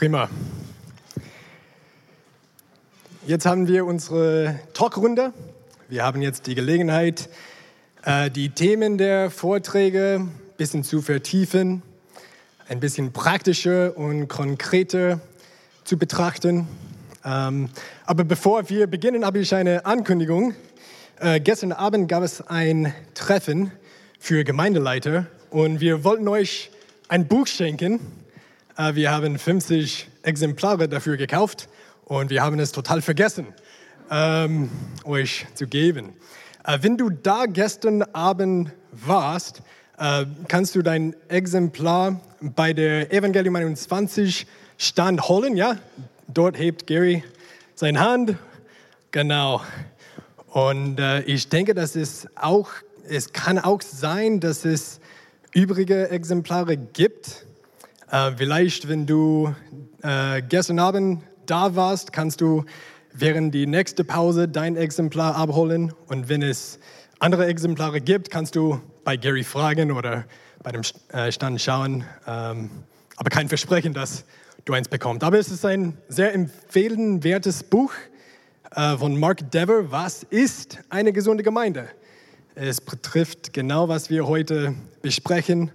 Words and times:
Prima. 0.00 0.30
Jetzt 3.26 3.44
haben 3.44 3.68
wir 3.68 3.84
unsere 3.84 4.58
Talkrunde. 4.72 5.34
Wir 5.90 6.04
haben 6.04 6.22
jetzt 6.22 6.46
die 6.46 6.54
Gelegenheit, 6.54 7.28
äh, 8.06 8.30
die 8.30 8.48
Themen 8.48 8.96
der 8.96 9.30
Vorträge 9.30 10.20
ein 10.20 10.32
bisschen 10.56 10.84
zu 10.84 11.02
vertiefen, 11.02 11.82
ein 12.66 12.80
bisschen 12.80 13.12
praktischer 13.12 13.94
und 13.94 14.28
konkreter 14.28 15.20
zu 15.84 15.98
betrachten. 15.98 16.66
Ähm, 17.22 17.68
aber 18.06 18.24
bevor 18.24 18.70
wir 18.70 18.86
beginnen, 18.86 19.26
habe 19.26 19.40
ich 19.40 19.54
eine 19.54 19.84
Ankündigung. 19.84 20.54
Äh, 21.18 21.40
gestern 21.40 21.72
Abend 21.72 22.08
gab 22.08 22.22
es 22.22 22.40
ein 22.40 22.94
Treffen 23.12 23.70
für 24.18 24.44
Gemeindeleiter 24.44 25.26
und 25.50 25.80
wir 25.80 26.04
wollten 26.04 26.26
euch 26.26 26.70
ein 27.08 27.28
Buch 27.28 27.46
schenken. 27.46 28.00
Äh, 28.76 28.94
wir 28.94 29.10
haben 29.10 29.38
50 29.38 30.08
Exemplare 30.22 30.88
dafür 30.88 31.16
gekauft 31.16 31.68
und 32.04 32.30
wir 32.30 32.42
haben 32.42 32.58
es 32.58 32.72
total 32.72 33.02
vergessen, 33.02 33.46
ähm, 34.10 34.70
euch 35.04 35.46
zu 35.54 35.66
geben. 35.66 36.14
Äh, 36.64 36.78
wenn 36.82 36.96
du 36.96 37.10
da 37.10 37.46
gestern 37.46 38.02
Abend 38.02 38.70
warst, 38.92 39.62
äh, 39.98 40.24
kannst 40.48 40.74
du 40.74 40.82
dein 40.82 41.14
Exemplar 41.28 42.20
bei 42.40 42.72
der 42.72 43.12
Evangelium 43.12 43.56
21 43.56 44.46
Stand 44.78 45.28
holen, 45.28 45.56
ja? 45.56 45.76
Dort 46.28 46.58
hebt 46.58 46.86
Gary 46.86 47.24
seine 47.74 48.00
Hand. 48.00 48.36
Genau. 49.10 49.62
Und 50.46 50.98
äh, 50.98 51.22
ich 51.22 51.48
denke, 51.48 51.74
dass 51.74 51.96
es 51.96 52.28
auch, 52.34 52.70
es 53.08 53.32
kann 53.32 53.58
auch 53.58 53.82
sein, 53.82 54.40
dass 54.40 54.64
es 54.64 55.00
übrige 55.52 56.10
Exemplare 56.10 56.76
gibt. 56.76 57.46
Äh, 58.10 58.32
vielleicht, 58.36 58.88
wenn 58.88 59.06
du 59.06 59.54
äh, 60.02 60.42
gestern 60.42 60.80
Abend 60.80 61.22
da 61.46 61.76
warst, 61.76 62.12
kannst 62.12 62.40
du 62.40 62.64
während 63.12 63.54
die 63.54 63.66
nächste 63.66 64.02
Pause 64.02 64.48
dein 64.48 64.76
Exemplar 64.76 65.36
abholen. 65.36 65.92
Und 66.06 66.28
wenn 66.28 66.42
es 66.42 66.80
andere 67.20 67.46
Exemplare 67.46 68.00
gibt, 68.00 68.30
kannst 68.30 68.56
du 68.56 68.80
bei 69.04 69.16
Gary 69.16 69.44
fragen 69.44 69.92
oder 69.92 70.24
bei 70.62 70.72
dem 70.72 70.82
äh, 71.12 71.30
Stand 71.30 71.60
schauen. 71.60 72.04
Ähm, 72.26 72.70
aber 73.16 73.30
kein 73.30 73.48
Versprechen, 73.48 73.94
dass 73.94 74.24
du 74.64 74.72
eins 74.72 74.88
bekommst. 74.88 75.22
Aber 75.22 75.38
es 75.38 75.48
ist 75.48 75.64
ein 75.64 75.96
sehr 76.08 76.34
empfehlenswertes 76.34 77.62
Buch 77.62 77.92
äh, 78.74 78.96
von 78.96 79.18
Mark 79.20 79.52
Dever. 79.52 79.92
Was 79.92 80.24
ist 80.24 80.78
eine 80.88 81.12
gesunde 81.12 81.44
Gemeinde? 81.44 81.88
Es 82.56 82.80
betrifft 82.80 83.52
genau, 83.52 83.88
was 83.88 84.10
wir 84.10 84.26
heute 84.26 84.74
besprechen. 85.00 85.70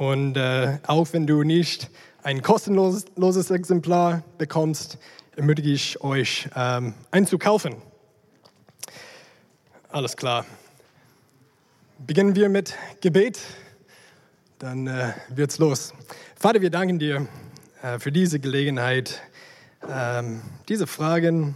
Und 0.00 0.38
äh, 0.38 0.78
auch 0.86 1.12
wenn 1.12 1.26
du 1.26 1.42
nicht 1.42 1.90
ein 2.22 2.40
kostenloses 2.40 3.50
Exemplar 3.50 4.22
bekommst, 4.38 4.96
ermutige 5.36 5.68
ich 5.68 6.00
euch, 6.00 6.48
ähm, 6.56 6.94
einzukaufen. 7.10 7.76
Alles 9.90 10.16
klar. 10.16 10.46
Beginnen 11.98 12.34
wir 12.34 12.48
mit 12.48 12.78
Gebet, 13.02 13.40
dann 14.58 14.86
äh, 14.86 15.12
wird's 15.28 15.58
los. 15.58 15.92
Vater, 16.34 16.62
wir 16.62 16.70
danken 16.70 16.98
dir 16.98 17.28
äh, 17.82 17.98
für 17.98 18.10
diese 18.10 18.40
Gelegenheit, 18.40 19.20
ähm, 19.86 20.40
diese 20.70 20.86
Fragen, 20.86 21.54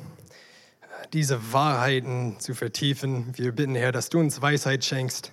diese 1.14 1.54
Wahrheiten 1.54 2.38
zu 2.40 2.54
vertiefen. 2.54 3.32
Wir 3.38 3.52
bitten, 3.52 3.74
Herr, 3.74 3.90
dass 3.90 4.10
du 4.10 4.20
uns 4.20 4.42
Weisheit 4.42 4.84
schenkst, 4.84 5.32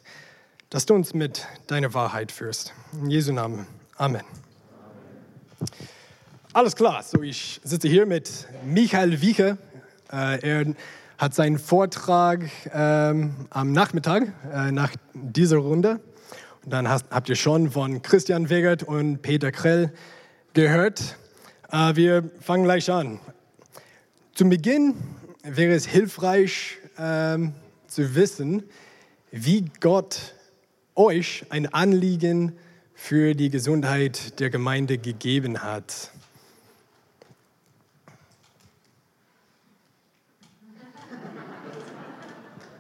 dass 0.72 0.86
du 0.86 0.96
uns 0.96 1.14
mit 1.14 1.46
deiner 1.68 1.94
Wahrheit 1.94 2.32
führst. 2.32 2.74
In 2.94 3.10
Jesu 3.10 3.34
Namen. 3.34 3.68
Amen. 3.98 4.24
Alles 6.54 6.78
klar, 6.78 7.04
so 7.04 7.22
ich 7.22 7.60
sitze 7.64 7.90
hier 7.90 8.06
mit 8.06 8.48
Michael 8.66 9.22
Wieche. 9.22 9.58
Äh, 10.12 10.40
er 10.40 10.74
hat 11.18 11.36
seinen 11.36 11.60
Vortrag 11.60 12.50
ähm, 12.74 13.36
am 13.50 13.74
Nachmittag 13.74 14.34
äh, 14.52 14.72
nach 14.72 14.92
dieser 15.14 15.58
Runde. 15.58 16.00
Und 16.64 16.72
dann 16.72 16.88
habt 16.88 17.28
ihr 17.28 17.36
schon 17.36 17.72
von 17.72 18.02
Christian 18.02 18.50
Wegert 18.50 18.84
und 18.84 19.22
Peter 19.22 19.52
Krell 19.52 19.92
gehört. 20.54 21.18
Äh, 21.70 21.98
wir 21.98 22.32
fangen 22.40 22.64
gleich 22.64 22.90
an. 22.90 23.20
Zum 24.36 24.50
Beginn 24.50 24.96
wäre 25.44 25.74
es 25.74 25.86
hilfreich 25.86 26.78
ähm, 26.98 27.56
zu 27.88 28.16
wissen, 28.16 28.64
wie 29.32 29.66
Gott 29.82 30.34
euch 30.96 31.46
ein 31.50 31.74
Anliegen 31.74 32.54
für 32.94 33.34
die 33.34 33.50
Gesundheit 33.50 34.40
der 34.40 34.50
Gemeinde 34.50 34.98
gegeben 34.98 35.64
hat. 35.64 36.12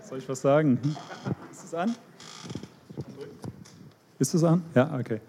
Soll 0.04 0.20
ich 0.20 0.28
was 0.28 0.42
sagen? 0.42 0.80
Ist 1.52 1.64
es 1.64 1.74
an? 1.74 1.96
Ist 4.20 4.34
es 4.34 4.44
an? 4.44 4.64
Ja, 4.76 5.00
okay. 5.00 5.22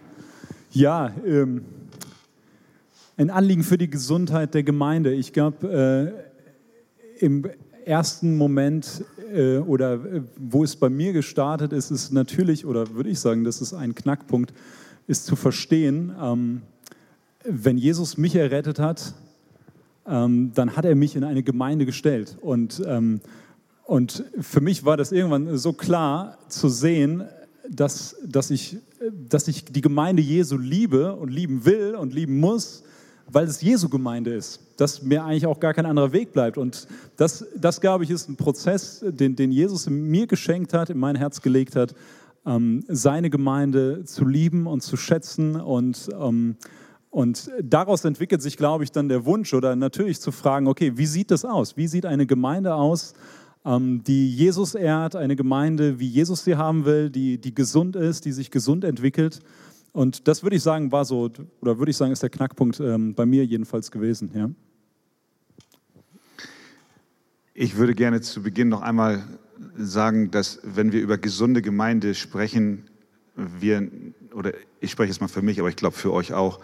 Ja, 0.72 1.15
ähm, 1.25 1.65
ein 3.16 3.31
Anliegen 3.31 3.62
für 3.62 3.78
die 3.78 3.88
Gesundheit 3.88 4.54
der 4.54 4.65
Gemeinde. 4.65 5.15
Ich 5.15 5.32
glaube, 5.32 6.25
äh, 7.21 7.25
im 7.25 7.48
ersten 7.87 8.37
Moment 8.37 9.04
äh, 9.32 9.59
oder 9.59 9.94
äh, 9.94 10.22
wo 10.37 10.65
es 10.65 10.76
bei 10.76 10.88
mir 10.88 11.12
gestartet 11.12 11.72
ist, 11.72 11.91
ist 11.91 12.12
natürlich, 12.12 12.66
oder 12.66 12.94
würde 12.94 13.10
ich 13.10 13.20
sagen, 13.20 13.44
das 13.44 13.60
ist 13.60 13.75
ein 13.75 13.94
Knackpunkt, 13.94 14.53
ist 15.06 15.26
zu 15.26 15.37
verstehen, 15.37 16.12
ähm, 16.21 16.62
wenn 17.44 17.76
Jesus 17.76 18.16
mich 18.16 18.37
errettet 18.37 18.78
hat, 18.78 19.15
ähm, 20.06 20.53
dann 20.54 20.76
hat 20.76 20.84
er 20.84 20.94
mich 20.94 21.16
in 21.16 21.25
eine 21.25 21.42
Gemeinde 21.42 21.87
gestellt. 21.87 22.37
Und 22.41 22.82
ähm, 22.87 23.21
und 23.84 24.25
für 24.41 24.60
mich 24.60 24.84
war 24.84 24.97
das 24.97 25.12
irgendwann 25.12 25.59
so 25.59 25.72
klar 25.72 26.38
zu 26.48 26.69
sehen, 26.69 27.25
dass, 27.69 28.16
dass, 28.25 28.50
ich, 28.50 28.78
dass 29.28 29.48
ich 29.48 29.65
die 29.65 29.81
Gemeinde 29.81 30.22
Jesu 30.22 30.56
liebe 30.56 31.15
und 31.15 31.31
lieben 31.31 31.65
will 31.65 31.94
und 31.94 32.15
lieben 32.15 32.38
muss, 32.41 32.84
weil 33.31 33.47
es 33.47 33.60
Jesu 33.60 33.88
Gemeinde 33.88 34.34
ist, 34.34 34.60
dass 34.77 35.03
mir 35.03 35.25
eigentlich 35.25 35.47
auch 35.47 35.60
gar 35.60 35.75
kein 35.75 35.87
anderer 35.87 36.12
Weg 36.12 36.33
bleibt. 36.33 36.59
Und 36.59 36.87
das, 37.16 37.44
das 37.56 37.81
glaube 37.81 38.05
ich, 38.05 38.10
ist 38.10 38.28
ein 38.28 38.37
Prozess, 38.37 39.05
den, 39.06 39.37
den 39.37 39.53
Jesus 39.53 39.88
mir 39.88 40.27
geschenkt 40.27 40.75
hat, 40.75 40.91
in 40.91 40.99
mein 40.99 41.16
Herz 41.16 41.41
gelegt 41.41 41.77
hat, 41.77 41.94
ähm, 42.47 42.84
seine 42.88 43.31
Gemeinde 43.31 44.05
zu 44.05 44.25
lieben 44.25 44.66
und 44.66 44.83
zu 44.83 44.97
schätzen. 44.97 45.56
Und, 45.56 46.09
ähm, 46.19 46.56
und 47.10 47.50
daraus 47.62 48.05
entwickelt 48.05 48.43
sich, 48.43 48.56
glaube 48.56 48.84
ich, 48.84 48.93
dann 48.93 49.09
der 49.09 49.25
Wunsch 49.25 49.54
oder 49.54 49.77
natürlich 49.77 50.21
zu 50.21 50.33
fragen, 50.33 50.66
okay, 50.66 50.93
wie 50.97 51.06
sieht 51.06 51.31
das 51.31 51.44
aus? 51.44 51.77
Wie 51.77 51.87
sieht 51.87 52.06
eine 52.06 52.27
Gemeinde 52.27 52.75
aus? 52.75 53.15
Ähm, 53.65 54.03
die 54.04 54.34
Jesus 54.34 54.75
ehrt, 54.75 55.15
eine 55.15 55.37
Gemeinde, 55.37 56.00
wie 56.00 56.09
Jesus 56.09 56.44
sie 56.44 56.56
haben 56.56 56.84
will, 56.84 57.10
die, 57.10 57.39
die 57.39 57.54
gesund 57.54 57.94
ist, 57.97 58.25
die 58.25 58.33
sich 58.33 58.50
gesund 58.50 58.84
entwickelt. 58.84 59.41
Und 59.92 60.26
das 60.26 60.42
würde 60.42 60.56
ich 60.56 60.62
sagen, 60.62 60.91
war 60.91 61.04
so, 61.04 61.30
oder 61.60 61.78
würde 61.78 61.91
ich 61.91 61.97
sagen, 61.97 62.12
ist 62.12 62.22
der 62.22 62.30
Knackpunkt 62.30 62.80
ähm, 62.80 63.14
bei 63.14 63.26
mir 63.26 63.44
jedenfalls 63.44 63.91
gewesen. 63.91 64.30
Ja. 64.34 64.50
Ich 67.54 67.76
würde 67.76 67.94
gerne 67.94 68.22
zu 68.22 68.42
Beginn 68.42 68.69
noch 68.70 68.80
einmal 68.80 69.22
sagen, 69.76 70.30
dass 70.30 70.60
wenn 70.62 70.92
wir 70.92 71.00
über 71.03 71.19
gesunde 71.19 71.60
Gemeinde 71.60 72.14
sprechen, 72.14 72.88
wir, 73.36 73.91
oder 74.34 74.53
ich 74.80 74.91
spreche 74.91 75.10
jetzt 75.10 75.20
mal 75.20 75.28
für 75.28 75.42
mich, 75.42 75.60
aber 75.60 75.69
ich 75.69 75.76
glaube 75.76 75.97
für 75.97 76.12
euch 76.12 76.32
auch, 76.32 76.60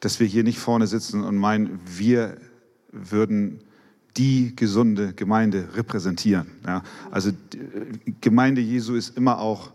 dass 0.00 0.18
wir 0.18 0.26
hier 0.26 0.44
nicht 0.44 0.58
vorne 0.58 0.86
sitzen 0.86 1.22
und 1.22 1.36
meinen, 1.36 1.78
wir 1.84 2.36
würden 2.90 3.60
die 4.16 4.56
gesunde 4.56 5.12
Gemeinde 5.12 5.68
repräsentieren. 5.74 6.46
Ja, 6.66 6.82
also 7.10 7.30
Gemeinde 8.20 8.60
Jesu 8.60 8.94
ist 8.94 9.16
immer 9.16 9.38
auch 9.38 9.72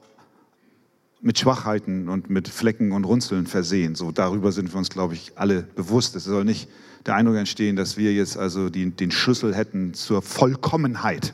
mit 1.25 1.39
Schwachheiten 1.39 2.07
und 2.07 2.29
mit 2.29 2.47
Flecken 2.47 2.91
und 2.91 3.03
Runzeln 3.03 3.47
versehen. 3.47 3.95
So 3.95 4.11
darüber 4.11 4.51
sind 4.51 4.71
wir 4.71 4.77
uns, 4.77 4.89
glaube 4.89 5.15
ich, 5.15 5.31
alle 5.33 5.63
bewusst. 5.63 6.15
Es 6.15 6.25
soll 6.25 6.45
nicht 6.45 6.69
der 7.07 7.15
Eindruck 7.15 7.37
entstehen, 7.37 7.75
dass 7.75 7.97
wir 7.97 8.13
jetzt 8.13 8.37
also 8.37 8.69
die, 8.69 8.91
den 8.91 9.09
Schlüssel 9.09 9.55
hätten 9.55 9.95
zur 9.95 10.21
Vollkommenheit. 10.21 11.33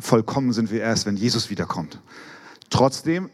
Vollkommen 0.00 0.54
sind 0.54 0.70
wir 0.70 0.80
erst, 0.80 1.04
wenn 1.04 1.18
Jesus 1.18 1.50
wiederkommt. 1.50 2.00
Trotzdem 2.70 3.28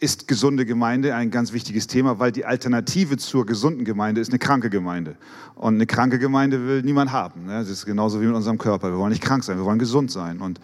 ist 0.00 0.28
gesunde 0.28 0.64
Gemeinde 0.64 1.14
ein 1.14 1.30
ganz 1.30 1.52
wichtiges 1.52 1.88
Thema, 1.88 2.18
weil 2.18 2.32
die 2.32 2.46
Alternative 2.46 3.18
zur 3.18 3.44
gesunden 3.44 3.84
Gemeinde 3.84 4.22
ist 4.22 4.30
eine 4.30 4.38
kranke 4.38 4.70
Gemeinde. 4.70 5.14
Und 5.56 5.74
eine 5.74 5.86
kranke 5.86 6.18
Gemeinde 6.18 6.66
will 6.66 6.80
niemand 6.80 7.12
haben. 7.12 7.44
Ne? 7.44 7.58
Das 7.58 7.68
ist 7.68 7.84
genauso 7.84 8.18
wie 8.22 8.26
mit 8.26 8.34
unserem 8.34 8.56
Körper. 8.56 8.90
Wir 8.90 8.98
wollen 8.98 9.12
nicht 9.12 9.22
krank 9.22 9.44
sein, 9.44 9.58
wir 9.58 9.66
wollen 9.66 9.78
gesund 9.78 10.10
sein. 10.10 10.40
Und 10.40 10.58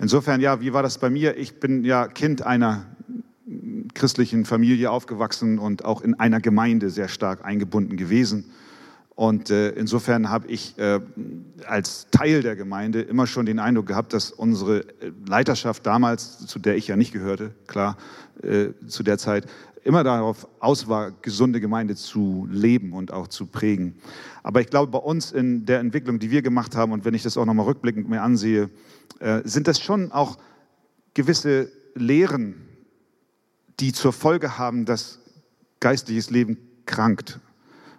insofern, 0.00 0.40
ja, 0.40 0.60
wie 0.60 0.72
war 0.72 0.82
das 0.82 0.98
bei 0.98 1.08
mir? 1.08 1.36
Ich 1.36 1.60
bin 1.60 1.84
ja 1.84 2.08
Kind 2.08 2.42
einer 2.42 2.86
christlichen 3.94 4.44
Familie 4.44 4.90
aufgewachsen 4.90 5.58
und 5.58 5.84
auch 5.84 6.00
in 6.02 6.14
einer 6.14 6.40
Gemeinde 6.40 6.90
sehr 6.90 7.08
stark 7.08 7.44
eingebunden 7.44 7.96
gewesen. 7.96 8.50
Und 9.16 9.50
äh, 9.50 9.70
insofern 9.70 10.28
habe 10.28 10.48
ich 10.48 10.76
äh, 10.76 11.00
als 11.66 12.08
Teil 12.10 12.42
der 12.42 12.56
Gemeinde 12.56 13.00
immer 13.00 13.28
schon 13.28 13.46
den 13.46 13.60
Eindruck 13.60 13.86
gehabt, 13.86 14.12
dass 14.12 14.32
unsere 14.32 14.84
Leiterschaft 15.26 15.86
damals, 15.86 16.46
zu 16.46 16.58
der 16.58 16.76
ich 16.76 16.88
ja 16.88 16.96
nicht 16.96 17.12
gehörte, 17.12 17.52
klar, 17.68 17.96
äh, 18.42 18.70
zu 18.88 19.04
der 19.04 19.16
Zeit, 19.18 19.46
immer 19.84 20.02
darauf 20.02 20.48
aus 20.58 20.88
war, 20.88 21.12
gesunde 21.22 21.60
Gemeinde 21.60 21.94
zu 21.94 22.48
leben 22.50 22.92
und 22.92 23.12
auch 23.12 23.28
zu 23.28 23.46
prägen. 23.46 23.94
Aber 24.42 24.60
ich 24.60 24.68
glaube, 24.68 24.90
bei 24.90 24.98
uns 24.98 25.30
in 25.30 25.64
der 25.66 25.78
Entwicklung, 25.78 26.18
die 26.18 26.30
wir 26.30 26.42
gemacht 26.42 26.74
haben, 26.74 26.90
und 26.90 27.04
wenn 27.04 27.14
ich 27.14 27.22
das 27.22 27.36
auch 27.36 27.44
nochmal 27.44 27.66
rückblickend 27.66 28.08
mir 28.08 28.22
ansehe, 28.22 28.70
äh, 29.20 29.42
sind 29.44 29.68
das 29.68 29.80
schon 29.80 30.10
auch 30.10 30.38
gewisse 31.12 31.70
Lehren, 31.94 32.56
die 33.80 33.92
zur 33.92 34.12
Folge 34.12 34.58
haben, 34.58 34.84
dass 34.84 35.20
geistliches 35.80 36.30
Leben 36.30 36.58
krankt. 36.86 37.40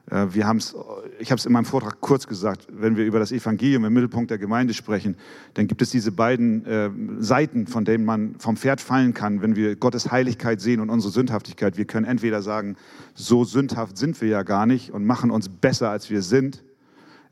Äh, 0.10 0.28
wir 0.32 0.48
haben's, 0.48 0.76
ich 1.20 1.32
habe 1.32 1.40
es 1.40 1.46
in 1.46 1.54
meinem 1.54 1.66
Vortrag 1.66 2.02
kurz 2.02 2.28
gesagt, 2.28 2.68
wenn 2.70 2.96
wir 2.96 3.06
über 3.06 3.20
das 3.20 3.32
Evangelium 3.32 3.86
im 3.86 3.94
Mittelpunkt 3.94 4.32
der 4.32 4.38
Gemeinde 4.38 4.74
sprechen, 4.74 5.18
dann 5.54 5.68
gibt 5.68 5.82
es 5.82 5.90
diese 5.90 6.12
beiden 6.12 6.66
äh, 6.66 6.90
Seiten, 7.20 7.68
von 7.68 7.86
denen 7.86 8.06
man 8.06 8.36
vom 8.40 8.58
Pferd 8.58 8.82
fallen 8.82 9.14
kann, 9.14 9.42
wenn 9.42 9.56
wir 9.56 9.76
Gottes 9.76 10.12
Heiligkeit 10.12 10.62
sehen 10.62 10.80
und 10.80 10.90
unsere 10.90 11.12
Sündhaftigkeit. 11.12 11.78
Wir 11.78 11.86
können 11.86 12.06
entweder 12.06 12.42
sagen, 12.42 12.76
so 13.14 13.44
sündhaft 13.44 13.98
sind 13.98 14.20
wir 14.22 14.30
ja 14.30 14.44
gar 14.44 14.66
nicht 14.66 14.92
und 14.92 15.06
machen 15.06 15.32
uns 15.32 15.50
besser, 15.50 15.90
als 15.90 16.10
wir 16.10 16.22
sind, 16.22 16.64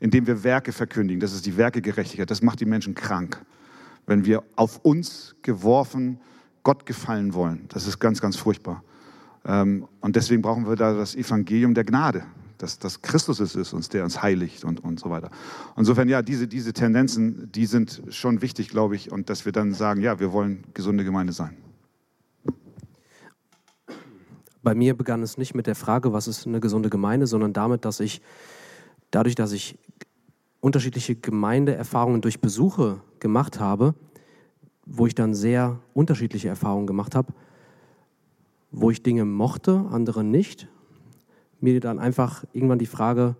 indem 0.00 0.26
wir 0.26 0.44
Werke 0.44 0.72
verkündigen. 0.72 1.20
Das 1.20 1.32
ist 1.32 1.46
die 1.46 1.56
Werkegerechtigkeit. 1.56 2.30
Das 2.30 2.42
macht 2.42 2.60
die 2.60 2.66
Menschen 2.66 2.94
krank. 2.94 3.40
Wenn 4.06 4.26
wir 4.26 4.42
auf 4.56 4.78
uns 4.84 5.34
geworfen 5.42 6.20
Gott 6.64 6.86
gefallen 6.86 7.32
wollen, 7.34 7.66
das 7.68 7.86
ist 7.86 8.00
ganz, 8.00 8.20
ganz 8.20 8.36
furchtbar. 8.36 8.82
Ähm, 9.44 9.86
und 10.00 10.16
deswegen 10.16 10.42
brauchen 10.42 10.66
wir 10.66 10.74
da 10.74 10.94
das 10.94 11.14
Evangelium 11.14 11.74
der 11.74 11.84
Gnade 11.84 12.24
dass, 12.58 12.78
dass 12.78 13.02
Christus 13.02 13.40
es 13.40 13.54
ist, 13.54 13.72
uns, 13.72 13.88
der 13.88 14.04
uns 14.04 14.22
heiligt 14.22 14.64
und, 14.64 14.82
und 14.82 14.98
so 14.98 15.10
weiter. 15.10 15.30
Insofern, 15.76 16.08
ja, 16.08 16.22
diese, 16.22 16.48
diese 16.48 16.72
Tendenzen, 16.72 17.50
die 17.52 17.66
sind 17.66 18.02
schon 18.08 18.42
wichtig, 18.42 18.68
glaube 18.68 18.96
ich, 18.96 19.12
und 19.12 19.28
dass 19.30 19.44
wir 19.44 19.52
dann 19.52 19.74
sagen, 19.74 20.00
ja, 20.00 20.18
wir 20.20 20.32
wollen 20.32 20.64
gesunde 20.72 21.04
Gemeinde 21.04 21.32
sein. 21.32 21.56
Bei 24.62 24.74
mir 24.74 24.96
begann 24.96 25.22
es 25.22 25.36
nicht 25.36 25.54
mit 25.54 25.66
der 25.66 25.74
Frage, 25.74 26.12
was 26.12 26.26
ist 26.26 26.46
eine 26.46 26.58
gesunde 26.58 26.88
Gemeinde, 26.88 27.26
sondern 27.26 27.52
damit, 27.52 27.84
dass 27.84 28.00
ich, 28.00 28.22
dadurch, 29.10 29.34
dass 29.34 29.52
ich 29.52 29.78
unterschiedliche 30.60 31.14
Gemeindeerfahrungen 31.16 32.22
durch 32.22 32.40
Besuche 32.40 33.00
gemacht 33.20 33.60
habe, 33.60 33.94
wo 34.86 35.06
ich 35.06 35.14
dann 35.14 35.34
sehr 35.34 35.80
unterschiedliche 35.94 36.48
Erfahrungen 36.48 36.86
gemacht 36.86 37.14
habe, 37.14 37.32
wo 38.70 38.90
ich 38.90 39.02
Dinge 39.02 39.24
mochte, 39.24 39.86
andere 39.90 40.24
nicht, 40.24 40.68
mir 41.60 41.80
dann 41.80 41.98
einfach 41.98 42.44
irgendwann 42.52 42.78
die 42.78 42.86
Frage 42.86 43.36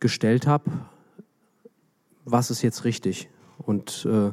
gestellt 0.00 0.46
habe, 0.46 0.70
was 2.24 2.50
ist 2.50 2.62
jetzt 2.62 2.84
richtig? 2.84 3.28
Und 3.58 4.06
äh, 4.10 4.32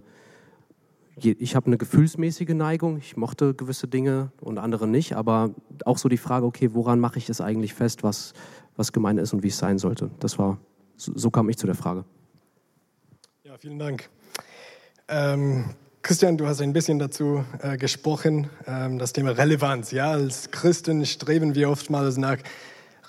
ich 1.21 1.55
habe 1.55 1.67
eine 1.67 1.77
gefühlsmäßige 1.77 2.49
Neigung, 2.49 2.97
ich 2.97 3.17
mochte 3.17 3.53
gewisse 3.53 3.87
Dinge 3.87 4.31
und 4.39 4.57
andere 4.57 4.87
nicht, 4.87 5.13
aber 5.13 5.53
auch 5.85 5.97
so 5.97 6.07
die 6.07 6.17
Frage, 6.17 6.45
okay, 6.45 6.73
woran 6.73 6.99
mache 6.99 7.17
ich 7.17 7.29
es 7.29 7.41
eigentlich 7.41 7.73
fest, 7.73 8.03
was, 8.03 8.33
was 8.77 8.93
Gemeinde 8.93 9.21
ist 9.21 9.33
und 9.33 9.43
wie 9.43 9.49
es 9.49 9.57
sein 9.57 9.77
sollte? 9.77 10.11
Das 10.19 10.39
war, 10.39 10.59
so, 10.95 11.11
so 11.15 11.29
kam 11.29 11.49
ich 11.49 11.57
zu 11.57 11.65
der 11.65 11.75
Frage. 11.75 12.05
Ja, 13.43 13.57
vielen 13.57 13.79
Dank. 13.79 14.09
Ähm, 15.09 15.65
Christian, 16.01 16.37
du 16.37 16.47
hast 16.47 16.61
ein 16.61 16.71
bisschen 16.71 16.97
dazu 16.97 17.43
äh, 17.61 17.77
gesprochen, 17.77 18.49
ähm, 18.65 18.99
das 18.99 19.11
Thema 19.11 19.31
Relevanz. 19.31 19.91
Ja, 19.91 20.11
als 20.11 20.49
Christen 20.49 21.05
streben 21.05 21.55
wir 21.55 21.69
oftmals 21.69 22.15
nach 22.15 22.37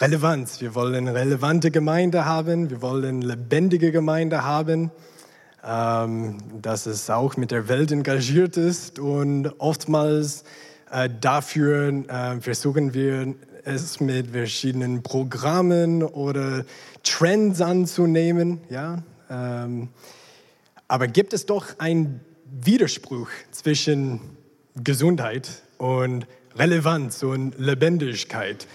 Relevanz. 0.00 0.60
Wir 0.60 0.75
wollen 0.75 1.06
relevante 1.06 1.70
Gemeinde 1.70 2.25
haben, 2.25 2.69
wir 2.69 2.82
wollen 2.82 3.22
lebendige 3.22 3.92
Gemeinde 3.92 4.44
haben, 4.44 4.90
ähm, 5.64 6.38
dass 6.60 6.87
es 6.87 7.08
auch 7.10 7.37
mit 7.37 7.52
der 7.52 7.69
Welt 7.69 7.92
engagiert 7.92 8.56
ist 8.56 8.98
und 8.98 9.54
oftmals 9.58 10.43
äh, 10.90 11.08
dafür 11.20 12.04
äh, 12.08 12.40
versuchen 12.40 12.93
wir 12.93 13.34
es 13.64 14.00
mit 14.00 14.32
verschiedenen 14.32 15.04
Programmen 15.04 16.02
oder 16.02 16.64
Trends 17.04 17.60
anzunehmen. 17.60 18.60
Ja? 18.69 19.04
Ähm, 19.31 19.90
aber 20.88 21.06
gibt 21.06 21.32
es 21.32 21.46
doch 21.46 21.78
einen 21.78 22.20
Widerspruch 22.50 23.29
zwischen 23.50 24.20
Gesundheit 24.82 25.62
und 25.79 26.26
Relevanz 26.56 27.23
und 27.23 27.58
Lebendigkeit? 27.58 28.67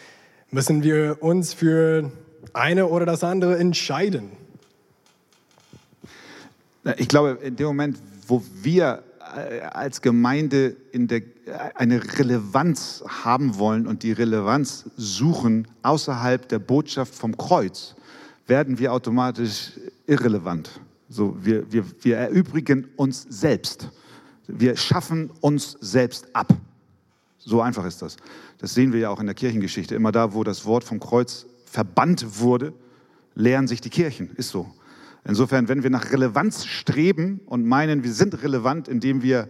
müssen 0.56 0.83
wir 0.83 1.18
uns 1.22 1.54
für 1.54 2.12
eine 2.54 2.88
oder 2.88 3.06
das 3.06 3.25
andere 3.25 3.57
entscheiden. 3.57 4.31
Ich 6.98 7.10
glaube, 7.10 7.39
in 7.44 7.57
dem 7.57 7.68
Moment, 7.68 7.98
wo 8.25 8.42
wir 8.62 9.04
äh, 9.36 9.60
als 9.62 10.01
Gemeinde 10.01 10.78
in 10.94 11.07
der, 11.07 11.24
eine 11.74 12.01
Relevanz 12.18 13.04
haben 13.06 13.57
wollen 13.57 13.86
und 13.86 14.04
die 14.04 14.13
Relevanz 14.13 14.86
suchen 14.95 15.68
außerhalb 15.81 16.48
der 16.48 16.60
Botschaft 16.60 17.13
vom 17.13 17.36
Kreuz, 17.36 17.95
werden 18.48 18.80
wir 18.80 18.94
automatisch 18.94 19.71
irrelevant. 20.07 20.69
So, 21.07 21.38
wir, 21.40 21.72
wir, 21.72 21.86
wir 22.02 22.18
erübrigen 22.18 22.88
uns 22.96 23.25
selbst. 23.30 23.90
Wir 24.48 24.75
schaffen 24.75 25.31
uns 25.42 25.78
selbst 25.80 26.36
ab. 26.36 26.54
So 27.38 27.62
einfach 27.62 27.86
ist 27.86 28.02
das. 28.02 28.18
Das 28.57 28.74
sehen 28.74 28.92
wir 28.92 29.00
ja 29.00 29.10
auch 29.10 29.19
in 29.19 29.28
der 29.28 29.36
Kirchengeschichte. 29.36 29.94
Immer 29.94 30.12
da, 30.12 30.34
wo 30.34 30.44
das 30.44 30.66
Wort 30.66 30.84
vom 30.84 31.00
Kreuz 31.00 31.46
verbannt 31.66 32.40
wurde, 32.40 32.74
leeren 33.36 33.68
sich 33.68 33.81
die 33.81 33.90
Kirchen. 33.90 34.31
Ist 34.36 34.50
so. 34.50 34.72
Insofern, 35.28 35.68
wenn 35.68 35.84
wir 35.84 35.90
nach 35.90 36.12
Relevanz 36.12 36.66
streben 36.66 37.42
und 37.46 37.66
meinen, 37.66 38.04
wir 38.04 38.13
sind 38.13 38.42
relevant, 38.44 38.88
indem 38.88 39.22
wir 39.22 39.48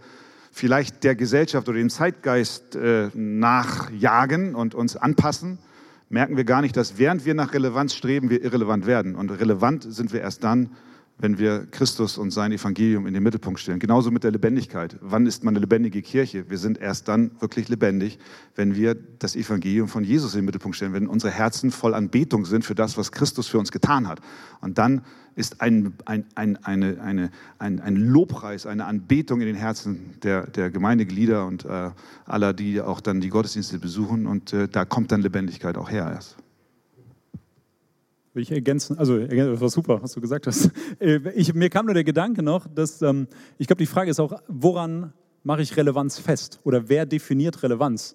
vielleicht 0.50 1.04
der 1.04 1.14
Gesellschaft 1.14 1.68
oder 1.68 1.78
dem 1.78 1.90
Zeitgeist 1.90 2.76
äh, 2.76 3.10
nachjagen 3.14 4.54
und 4.54 4.74
uns 4.74 4.96
anpassen, 4.96 5.58
merken 6.08 6.36
wir 6.36 6.44
gar 6.44 6.62
nicht, 6.62 6.76
dass 6.76 6.98
während 6.98 7.24
wir 7.26 7.34
nach 7.34 7.52
Relevanz 7.52 7.94
streben, 7.94 8.30
wir 8.30 8.42
irrelevant 8.42 8.86
werden. 8.86 9.14
Und 9.16 9.30
relevant 9.30 9.84
sind 9.88 10.12
wir 10.12 10.20
erst 10.20 10.44
dann, 10.44 10.70
wenn 11.18 11.38
wir 11.38 11.66
Christus 11.70 12.18
und 12.18 12.30
sein 12.30 12.52
Evangelium 12.52 13.06
in 13.06 13.14
den 13.14 13.22
Mittelpunkt 13.22 13.58
stellen. 13.58 13.78
Genauso 13.78 14.10
mit 14.10 14.22
der 14.22 14.32
Lebendigkeit. 14.32 14.96
Wann 15.00 15.26
ist 15.26 15.44
man 15.44 15.52
eine 15.52 15.60
lebendige 15.60 16.02
Kirche? 16.02 16.50
Wir 16.50 16.58
sind 16.58 16.78
erst 16.78 17.08
dann 17.08 17.30
wirklich 17.40 17.68
lebendig, 17.68 18.18
wenn 18.54 18.74
wir 18.74 18.94
das 18.94 19.34
Evangelium 19.34 19.88
von 19.88 20.04
Jesus 20.04 20.34
in 20.34 20.40
den 20.40 20.46
Mittelpunkt 20.46 20.76
stellen, 20.76 20.92
wenn 20.92 21.06
unsere 21.06 21.32
Herzen 21.32 21.70
voll 21.70 21.94
Anbetung 21.94 22.44
sind 22.44 22.64
für 22.64 22.74
das, 22.74 22.98
was 22.98 23.12
Christus 23.12 23.46
für 23.46 23.58
uns 23.58 23.72
getan 23.72 24.06
hat. 24.08 24.20
Und 24.60 24.76
dann 24.76 25.02
ist 25.36 25.60
ein, 25.60 25.94
ein, 26.04 26.26
ein, 26.34 26.56
eine, 26.64 27.00
eine, 27.00 27.30
ein, 27.58 27.80
ein 27.80 27.96
Lobpreis, 27.96 28.66
eine 28.66 28.84
Anbetung 28.84 29.40
in 29.40 29.46
den 29.46 29.56
Herzen 29.56 30.14
der, 30.22 30.46
der 30.46 30.70
Gemeindeglieder 30.70 31.46
und 31.46 31.64
äh, 31.64 31.90
aller, 32.26 32.52
die 32.52 32.80
auch 32.80 33.00
dann 33.00 33.20
die 33.20 33.28
Gottesdienste 33.30 33.78
besuchen. 33.78 34.26
Und 34.26 34.52
äh, 34.52 34.68
da 34.68 34.84
kommt 34.84 35.12
dann 35.12 35.22
Lebendigkeit 35.22 35.76
auch 35.78 35.90
her 35.90 36.10
erst. 36.12 36.36
Will 38.36 38.42
ich 38.42 38.52
ergänzen? 38.52 38.98
Also, 38.98 39.18
das 39.18 39.60
war 39.62 39.70
super, 39.70 40.02
was 40.02 40.12
du 40.12 40.20
gesagt 40.20 40.46
hast. 40.46 40.70
Äh, 41.00 41.20
ich, 41.34 41.54
mir 41.54 41.70
kam 41.70 41.86
nur 41.86 41.94
der 41.94 42.04
Gedanke 42.04 42.42
noch, 42.42 42.66
dass 42.66 43.00
ähm, 43.00 43.28
ich 43.56 43.66
glaube, 43.66 43.78
die 43.78 43.86
Frage 43.86 44.10
ist 44.10 44.20
auch, 44.20 44.38
woran 44.46 45.14
mache 45.42 45.62
ich 45.62 45.74
Relevanz 45.74 46.18
fest? 46.18 46.60
Oder 46.64 46.86
wer 46.90 47.06
definiert 47.06 47.62
Relevanz? 47.62 48.14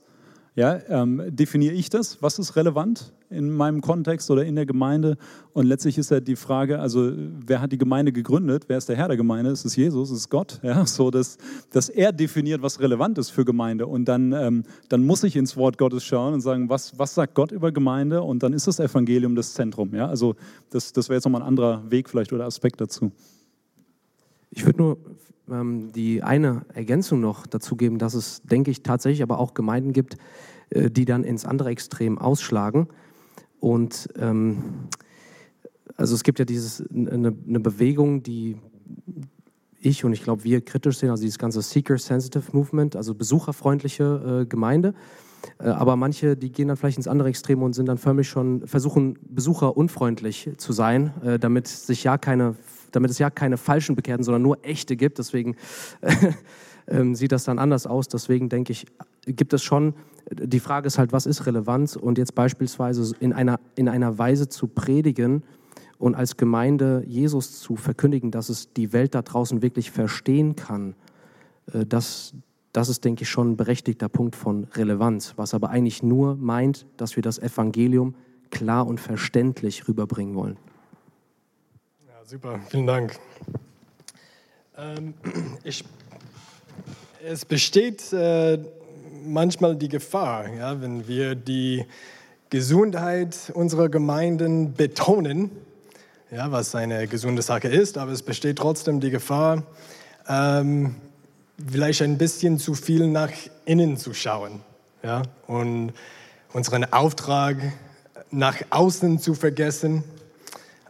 Ja, 0.54 0.82
ähm, 0.90 1.24
definiere 1.30 1.74
ich 1.74 1.90
das? 1.90 2.22
Was 2.22 2.38
ist 2.38 2.58
relevant 2.58 3.14
in 3.30 3.52
meinem 3.52 3.80
Kontext 3.80 4.30
oder 4.30 4.44
in 4.44 4.58
der 4.58 4.66
Gemeinde? 4.66 5.18
Und 5.54 5.66
letztlich 5.66 5.98
ist 5.98 6.12
ja 6.12 6.20
die 6.20 6.36
Frage, 6.36 6.80
also 6.80 7.14
wer 7.16 7.62
hat 7.62 7.72
die 7.72 7.78
Gemeinde 7.78 8.12
gegründet? 8.12 8.66
Wer 8.68 8.78
ist 8.78 8.90
der 8.90 8.98
Herr 8.98 9.08
der 9.08 9.16
Gemeinde? 9.16 9.52
Ist 9.52 9.64
es 9.64 9.78
Jesus? 9.78 10.12
Ist 10.12 10.18
es 10.18 10.30
Gott? 10.30 10.60
Ja, 10.72 10.86
so 10.86 11.10
dass, 11.10 11.38
dass 11.72 11.88
er 11.88 12.12
definiert, 12.12 12.62
was 12.62 12.82
relevant 12.82 13.18
ist 13.18 13.30
für 13.30 13.46
Gemeinde. 13.46 13.88
Und 13.88 14.06
dann, 14.06 14.34
ähm, 14.34 14.64
dann 14.90 15.06
muss 15.06 15.24
ich 15.24 15.38
ins 15.38 15.56
Wort 15.56 15.78
Gottes 15.78 16.04
schauen 16.04 16.34
und 16.34 16.42
sagen, 16.42 16.68
was, 16.68 17.00
was 17.00 17.14
sagt 17.14 17.34
Gott 17.34 17.54
über 17.54 17.72
Gemeinde? 17.72 18.22
Und 18.22 18.44
dann 18.44 18.52
ist 18.52 18.68
das 18.68 18.80
Evangelium 18.82 19.36
das 19.36 19.54
Zentrum. 19.54 19.96
Ja, 19.96 20.08
also 20.08 20.36
das, 20.70 20.92
das 20.92 21.08
wäre 21.08 21.16
jetzt 21.16 21.26
nochmal 21.26 21.44
ein 21.44 21.48
anderer 21.48 21.90
Weg 21.90 22.10
vielleicht 22.10 22.34
oder 22.34 22.46
Aspekt 22.46 22.82
dazu. 22.82 23.14
Ich 24.50 24.66
würde 24.66 24.80
nur 24.80 24.98
ähm, 25.52 25.92
die 25.92 26.24
eine 26.24 26.66
Ergänzung 26.74 27.20
noch 27.20 27.46
dazu 27.46 27.76
geben, 27.76 27.98
dass 27.98 28.14
es, 28.14 28.42
denke 28.44 28.72
ich, 28.72 28.84
tatsächlich 28.84 29.24
aber 29.24 29.40
auch 29.40 29.54
Gemeinden 29.54 29.94
gibt, 29.94 30.18
äh, 30.70 30.90
die 30.90 31.06
dann 31.06 31.24
ins 31.24 31.46
andere 31.46 31.70
Extrem 31.70 32.18
ausschlagen. 32.18 32.88
Und 33.60 34.10
ähm, 34.18 34.64
also 35.98 36.16
es 36.16 36.24
gibt 36.24 36.40
ja 36.40 36.46
dieses, 36.46 36.84
eine, 36.90 37.36
eine 37.48 37.60
Bewegung, 37.60 38.24
die 38.24 38.58
ich 39.80 40.06
und 40.06 40.14
ich 40.14 40.24
glaube 40.24 40.44
wir 40.44 40.62
kritisch 40.62 41.00
sehen, 41.00 41.10
also 41.10 41.24
dieses 41.24 41.40
ganze 41.40 41.62
Seeker-Sensitive 41.62 42.52
Movement, 42.52 42.96
also 42.96 43.16
besucherfreundliche 43.16 44.42
äh, 44.44 44.46
Gemeinde. 44.46 44.94
Äh, 45.60 45.70
aber 45.70 45.96
manche, 45.96 46.38
die 46.38 46.52
gehen 46.52 46.68
dann 46.68 46.78
vielleicht 46.78 46.98
ins 46.98 47.08
andere 47.08 47.30
Extrem 47.30 47.64
und 47.64 47.74
sind 47.74 47.88
dann 47.88 47.98
förmlich 47.98 48.30
schon, 48.30 48.68
versuchen 48.68 49.18
besucherunfreundlich 49.28 50.52
zu 50.58 50.74
sein, 50.74 51.14
äh, 51.24 51.40
damit 51.40 51.68
sich 51.68 52.04
ja 52.04 52.18
keine 52.18 52.56
damit 52.92 53.12
es 53.12 53.20
ja 53.20 53.30
keine 53.30 53.58
falschen 53.58 53.96
Bekehrten, 53.96 54.24
sondern 54.24 54.42
nur 54.42 54.64
echte 54.64 54.96
gibt. 54.96 55.20
Deswegen 55.20 55.56
äh, 56.02 57.14
sieht 57.14 57.32
das 57.32 57.44
dann 57.44 57.60
anders 57.60 57.88
aus. 57.88 58.08
Deswegen 58.08 58.50
denke 58.50 58.72
ich, 58.72 58.86
gibt 59.26 59.54
es 59.54 59.64
schon, 59.64 59.94
die 60.32 60.60
Frage 60.60 60.88
ist 60.88 60.98
halt, 60.98 61.12
was 61.12 61.26
ist 61.26 61.46
Relevanz? 61.46 61.96
Und 61.96 62.18
jetzt 62.18 62.36
beispielsweise 62.36 63.16
in 63.20 63.34
einer, 63.34 63.60
in 63.76 63.90
einer 63.90 64.18
Weise 64.18 64.50
zu 64.50 64.68
predigen 64.68 65.44
und 65.98 66.16
als 66.16 66.38
Gemeinde 66.38 67.04
Jesus 67.06 67.60
zu 67.60 67.76
verkündigen, 67.76 68.32
dass 68.32 68.50
es 68.50 68.74
die 68.74 68.92
Welt 68.94 69.14
da 69.14 69.22
draußen 69.22 69.62
wirklich 69.62 69.92
verstehen 69.92 70.56
kann, 70.56 70.96
äh, 71.74 71.86
das, 71.86 72.34
das 72.74 72.90
ist, 72.90 73.06
denke 73.06 73.24
ich, 73.24 73.30
schon 73.30 73.52
ein 73.52 73.58
berechtigter 73.58 74.10
Punkt 74.10 74.36
von 74.36 74.66
Relevanz, 74.74 75.34
was 75.38 75.54
aber 75.54 75.70
eigentlich 75.70 76.04
nur 76.04 76.36
meint, 76.36 76.88
dass 76.98 77.16
wir 77.16 77.24
das 77.24 77.38
Evangelium 77.38 78.16
klar 78.50 78.88
und 78.88 79.00
verständlich 79.00 79.88
rüberbringen 79.88 80.36
wollen. 80.36 80.58
Super, 82.32 82.62
vielen 82.70 82.88
Dank. 82.88 83.20
Ähm, 84.78 85.16
ich, 85.66 85.84
es 87.28 87.44
besteht 87.44 88.14
äh, 88.14 88.58
manchmal 89.26 89.76
die 89.76 89.90
Gefahr, 89.90 90.48
ja, 90.48 90.80
wenn 90.80 91.10
wir 91.10 91.36
die 91.36 91.84
Gesundheit 92.50 93.36
unserer 93.54 93.90
Gemeinden 93.90 94.74
betonen, 94.76 95.52
ja, 96.32 96.50
was 96.54 96.74
eine 96.74 97.06
gesunde 97.06 97.42
Sache 97.42 97.68
ist, 97.68 97.98
aber 97.98 98.14
es 98.14 98.22
besteht 98.22 98.60
trotzdem 98.60 99.02
die 99.02 99.10
Gefahr, 99.10 99.64
ähm, 100.30 100.96
vielleicht 101.70 102.02
ein 102.02 102.18
bisschen 102.18 102.60
zu 102.60 102.76
viel 102.76 103.08
nach 103.08 103.34
innen 103.66 103.98
zu 103.98 104.14
schauen 104.14 104.62
ja, 105.04 105.24
und 105.48 105.92
unseren 106.54 106.86
Auftrag 106.94 107.58
nach 108.30 108.56
außen 108.70 109.20
zu 109.20 109.34
vergessen, 109.34 110.06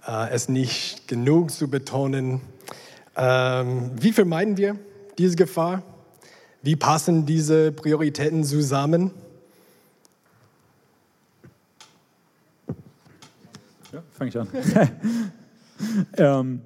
äh, 0.08 0.30
es 0.32 0.50
nicht 0.50 1.08
genug 1.08 1.52
zu 1.52 1.70
betonen. 1.70 2.42
Ähm, 3.16 3.92
wie 4.00 4.12
vermeiden 4.12 4.58
wir 4.58 4.78
diese 5.18 5.36
Gefahr? 5.36 5.84
Wie 6.62 6.76
passen 6.76 7.26
diese 7.26 7.72
Prioritäten 7.72 8.44
zusammen? 8.44 9.12
Ja, 13.92 14.04
fange 14.12 14.30
ich 14.30 14.38
an. 14.38 14.48
ähm, 16.18 16.62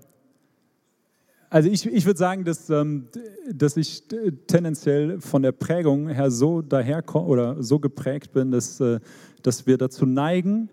also 1.49 1.69
ich, 1.69 1.85
ich 1.85 2.05
würde 2.05 2.17
sagen, 2.17 2.43
dass, 2.43 2.69
ähm, 2.69 3.07
dass 3.49 3.77
ich 3.77 4.03
tendenziell 4.47 5.21
von 5.21 5.41
der 5.41 5.53
Prägung 5.53 6.09
her 6.09 6.29
so 6.29 6.61
daher 6.61 7.03
oder 7.15 7.63
so 7.63 7.79
geprägt 7.79 8.33
bin, 8.33 8.51
dass, 8.51 8.79
äh, 8.81 8.99
dass 9.41 9.65
wir 9.65 9.77
dazu 9.77 10.05
neigen, 10.05 10.69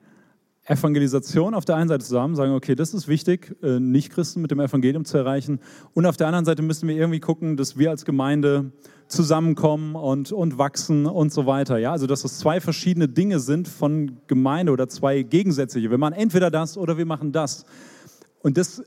Evangelisation 0.64 1.54
auf 1.54 1.64
der 1.64 1.76
einen 1.76 1.88
Seite 1.88 2.04
zusammen, 2.04 2.37
sagen, 2.37 2.52
okay, 2.52 2.76
das 2.76 2.95
ist 2.95 3.09
wichtig, 3.09 3.57
äh, 3.62 3.81
Nicht-Christen 3.81 4.40
mit 4.40 4.52
dem 4.52 4.61
Evangelium 4.61 5.04
zu 5.04 5.19
erreichen. 5.19 5.59
Und 5.92 6.07
auf 6.07 6.16
der 6.16 6.28
anderen 6.28 6.45
Seite 6.45 6.62
müssen 6.62 6.88
wir 6.88 6.95
irgendwie 6.95 7.19
gucken, 7.19 7.57
dass 7.57 7.76
wir 7.76 7.90
als 7.90 8.04
Gemeinde 8.04 8.71
zusammenkommen 9.09 9.97
und, 9.97 10.31
und 10.31 10.59
wachsen 10.59 11.07
und 11.07 11.33
so 11.33 11.47
weiter. 11.47 11.78
Ja, 11.78 11.90
also 11.90 12.07
dass 12.07 12.23
das 12.23 12.38
zwei 12.38 12.61
verschiedene 12.61 13.09
Dinge 13.09 13.40
sind 13.40 13.66
von 13.66 14.19
Gemeinde 14.28 14.71
oder 14.71 14.88
zwei 14.88 15.23
gegensätzliche. 15.23 15.90
Wir 15.90 15.99
machen 15.99 16.14
entweder 16.14 16.50
das 16.50 16.78
oder 16.78 16.97
wir 16.97 17.07
machen 17.07 17.33
das. 17.33 17.64
Und 18.40 18.57
das 18.57 18.85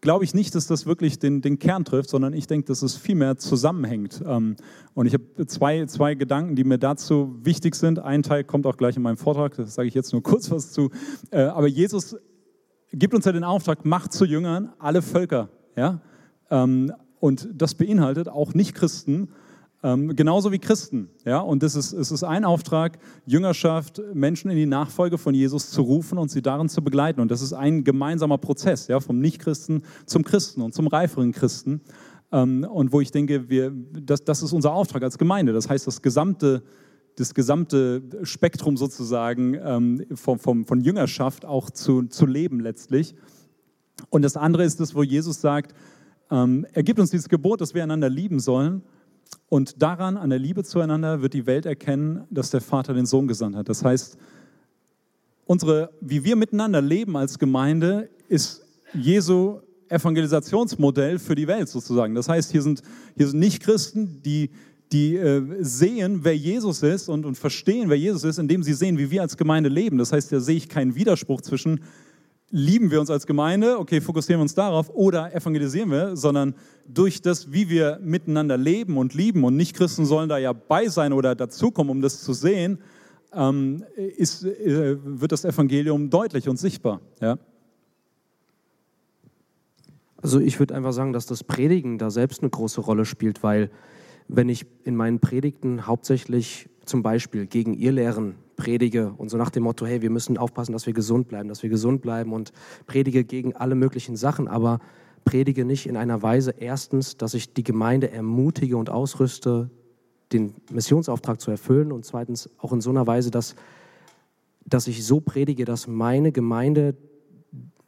glaube 0.00 0.24
ich 0.24 0.34
nicht, 0.34 0.54
dass 0.54 0.66
das 0.66 0.86
wirklich 0.86 1.18
den, 1.18 1.40
den 1.42 1.58
Kern 1.58 1.84
trifft, 1.84 2.10
sondern 2.10 2.32
ich 2.32 2.46
denke, 2.46 2.66
dass 2.66 2.82
es 2.82 2.96
viel 2.96 3.14
mehr 3.14 3.36
zusammenhängt. 3.36 4.22
Ähm, 4.24 4.56
und 4.94 5.06
ich 5.06 5.14
habe 5.14 5.46
zwei, 5.46 5.84
zwei 5.86 6.14
Gedanken, 6.14 6.56
die 6.56 6.64
mir 6.64 6.78
dazu 6.78 7.36
wichtig 7.42 7.74
sind. 7.74 7.98
Ein 7.98 8.22
Teil 8.22 8.44
kommt 8.44 8.66
auch 8.66 8.76
gleich 8.76 8.96
in 8.96 9.02
meinem 9.02 9.16
Vortrag, 9.16 9.56
das 9.56 9.74
sage 9.74 9.88
ich 9.88 9.94
jetzt 9.94 10.12
nur 10.12 10.22
kurz 10.24 10.50
was 10.50 10.72
zu. 10.72 10.90
Äh, 11.30 11.42
aber 11.42 11.66
Jesus 11.66 12.16
gibt 12.92 13.14
uns 13.14 13.24
ja 13.24 13.32
den 13.32 13.44
Auftrag, 13.44 13.84
macht 13.84 14.12
zu 14.12 14.24
Jüngern 14.24 14.72
alle 14.78 15.02
Völker. 15.02 15.48
Ja? 15.76 16.00
Ähm, 16.50 16.92
und 17.20 17.48
das 17.52 17.74
beinhaltet 17.74 18.28
auch 18.28 18.54
Nicht-Christen, 18.54 19.28
ähm, 19.82 20.16
genauso 20.16 20.50
wie 20.50 20.58
Christen. 20.58 21.08
Ja? 21.24 21.38
Und 21.38 21.62
das 21.62 21.76
ist, 21.76 21.92
es 21.92 22.10
ist 22.10 22.24
ein 22.24 22.44
Auftrag, 22.44 22.98
Jüngerschaft, 23.26 24.02
Menschen 24.12 24.50
in 24.50 24.56
die 24.56 24.66
Nachfolge 24.66 25.18
von 25.18 25.34
Jesus 25.34 25.70
zu 25.70 25.82
rufen 25.82 26.18
und 26.18 26.30
sie 26.30 26.42
darin 26.42 26.68
zu 26.68 26.82
begleiten. 26.82 27.20
Und 27.20 27.30
das 27.30 27.42
ist 27.42 27.52
ein 27.52 27.84
gemeinsamer 27.84 28.38
Prozess, 28.38 28.88
ja? 28.88 28.98
vom 29.00 29.20
Nichtchristen 29.20 29.82
zum 30.06 30.24
Christen 30.24 30.62
und 30.62 30.74
zum 30.74 30.88
reiferen 30.88 31.32
Christen. 31.32 31.80
Ähm, 32.32 32.66
und 32.68 32.92
wo 32.92 33.00
ich 33.00 33.12
denke, 33.12 33.48
wir, 33.48 33.72
das, 33.92 34.24
das 34.24 34.42
ist 34.42 34.52
unser 34.52 34.72
Auftrag 34.72 35.02
als 35.02 35.16
Gemeinde. 35.16 35.52
Das 35.52 35.68
heißt, 35.68 35.86
das 35.86 36.02
gesamte, 36.02 36.62
das 37.16 37.32
gesamte 37.32 38.02
Spektrum 38.24 38.76
sozusagen 38.76 39.54
ähm, 39.54 40.04
vom, 40.14 40.38
vom, 40.38 40.64
von 40.64 40.80
Jüngerschaft 40.80 41.44
auch 41.44 41.70
zu, 41.70 42.02
zu 42.04 42.26
leben 42.26 42.60
letztlich. 42.60 43.14
Und 44.10 44.22
das 44.22 44.36
andere 44.36 44.64
ist 44.64 44.80
das, 44.80 44.94
wo 44.94 45.02
Jesus 45.02 45.40
sagt, 45.40 45.74
ähm, 46.30 46.66
er 46.72 46.82
gibt 46.82 46.98
uns 46.98 47.10
dieses 47.10 47.28
Gebot, 47.28 47.60
dass 47.60 47.74
wir 47.74 47.82
einander 47.82 48.08
lieben 48.08 48.40
sollen. 48.40 48.82
Und 49.48 49.82
daran, 49.82 50.16
an 50.16 50.30
der 50.30 50.38
Liebe 50.38 50.62
zueinander, 50.62 51.22
wird 51.22 51.34
die 51.34 51.46
Welt 51.46 51.64
erkennen, 51.64 52.24
dass 52.30 52.50
der 52.50 52.60
Vater 52.60 52.94
den 52.94 53.06
Sohn 53.06 53.26
gesandt 53.26 53.56
hat. 53.56 53.68
Das 53.68 53.82
heißt, 53.82 54.18
unsere, 55.46 55.90
wie 56.00 56.24
wir 56.24 56.36
miteinander 56.36 56.82
leben 56.82 57.16
als 57.16 57.38
Gemeinde, 57.38 58.10
ist 58.28 58.62
Jesu 58.92 59.60
Evangelisationsmodell 59.88 61.18
für 61.18 61.34
die 61.34 61.48
Welt 61.48 61.68
sozusagen. 61.68 62.14
Das 62.14 62.28
heißt, 62.28 62.52
hier 62.52 62.62
sind, 62.62 62.82
hier 63.16 63.28
sind 63.28 63.38
nicht 63.40 63.62
Christen, 63.62 64.22
die, 64.22 64.50
die 64.92 65.16
äh, 65.16 65.42
sehen, 65.60 66.20
wer 66.22 66.36
Jesus 66.36 66.82
ist 66.82 67.08
und, 67.08 67.24
und 67.24 67.36
verstehen, 67.36 67.88
wer 67.88 67.98
Jesus 67.98 68.24
ist, 68.24 68.38
indem 68.38 68.62
sie 68.62 68.74
sehen, 68.74 68.98
wie 68.98 69.10
wir 69.10 69.22
als 69.22 69.36
Gemeinde 69.36 69.70
leben. 69.70 69.98
Das 69.98 70.12
heißt, 70.12 70.30
da 70.30 70.40
sehe 70.40 70.56
ich 70.56 70.68
keinen 70.68 70.94
Widerspruch 70.94 71.40
zwischen 71.40 71.80
lieben 72.50 72.90
wir 72.90 73.00
uns 73.00 73.10
als 73.10 73.26
Gemeinde, 73.26 73.78
okay, 73.78 74.00
fokussieren 74.00 74.40
wir 74.40 74.42
uns 74.42 74.54
darauf, 74.54 74.90
oder 74.90 75.34
evangelisieren 75.34 75.90
wir, 75.90 76.16
sondern 76.16 76.54
durch 76.86 77.20
das, 77.20 77.52
wie 77.52 77.68
wir 77.68 77.98
miteinander 78.02 78.56
leben 78.56 78.96
und 78.96 79.14
lieben, 79.14 79.44
und 79.44 79.56
Nicht-Christen 79.56 80.06
sollen 80.06 80.28
da 80.28 80.38
ja 80.38 80.52
bei 80.52 80.88
sein 80.88 81.12
oder 81.12 81.34
dazukommen, 81.34 81.90
um 81.90 82.00
das 82.00 82.22
zu 82.22 82.32
sehen, 82.32 82.78
ähm, 83.34 83.84
ist, 83.96 84.44
äh, 84.44 84.96
wird 85.02 85.32
das 85.32 85.44
Evangelium 85.44 86.08
deutlich 86.08 86.48
und 86.48 86.58
sichtbar. 86.58 87.00
Ja? 87.20 87.38
Also 90.20 90.40
ich 90.40 90.58
würde 90.58 90.74
einfach 90.74 90.92
sagen, 90.92 91.12
dass 91.12 91.26
das 91.26 91.44
Predigen 91.44 91.98
da 91.98 92.10
selbst 92.10 92.40
eine 92.40 92.50
große 92.50 92.80
Rolle 92.80 93.04
spielt, 93.04 93.42
weil 93.42 93.70
wenn 94.26 94.48
ich 94.48 94.66
in 94.84 94.96
meinen 94.96 95.20
Predigten 95.20 95.86
hauptsächlich 95.86 96.68
zum 96.88 97.02
Beispiel 97.02 97.46
gegen 97.46 97.74
ihr 97.74 97.92
Lehren 97.92 98.36
predige 98.56 99.12
und 99.16 99.28
so 99.28 99.36
nach 99.36 99.50
dem 99.50 99.62
Motto, 99.62 99.86
hey, 99.86 100.02
wir 100.02 100.10
müssen 100.10 100.36
aufpassen, 100.36 100.72
dass 100.72 100.86
wir 100.86 100.92
gesund 100.92 101.28
bleiben, 101.28 101.48
dass 101.48 101.62
wir 101.62 101.70
gesund 101.70 102.02
bleiben 102.02 102.32
und 102.32 102.52
predige 102.86 103.24
gegen 103.24 103.54
alle 103.54 103.74
möglichen 103.74 104.16
Sachen, 104.16 104.48
aber 104.48 104.80
predige 105.24 105.64
nicht 105.64 105.86
in 105.86 105.96
einer 105.96 106.22
Weise 106.22 106.54
erstens, 106.58 107.16
dass 107.16 107.34
ich 107.34 107.52
die 107.54 107.62
Gemeinde 107.62 108.10
ermutige 108.10 108.76
und 108.76 108.90
ausrüste, 108.90 109.70
den 110.32 110.54
Missionsauftrag 110.70 111.40
zu 111.40 111.50
erfüllen 111.50 111.92
und 111.92 112.04
zweitens 112.04 112.50
auch 112.58 112.72
in 112.72 112.80
so 112.80 112.90
einer 112.90 113.06
Weise, 113.06 113.30
dass, 113.30 113.54
dass 114.66 114.86
ich 114.86 115.04
so 115.04 115.20
predige, 115.20 115.64
dass 115.64 115.86
meine 115.86 116.32
Gemeinde 116.32 116.96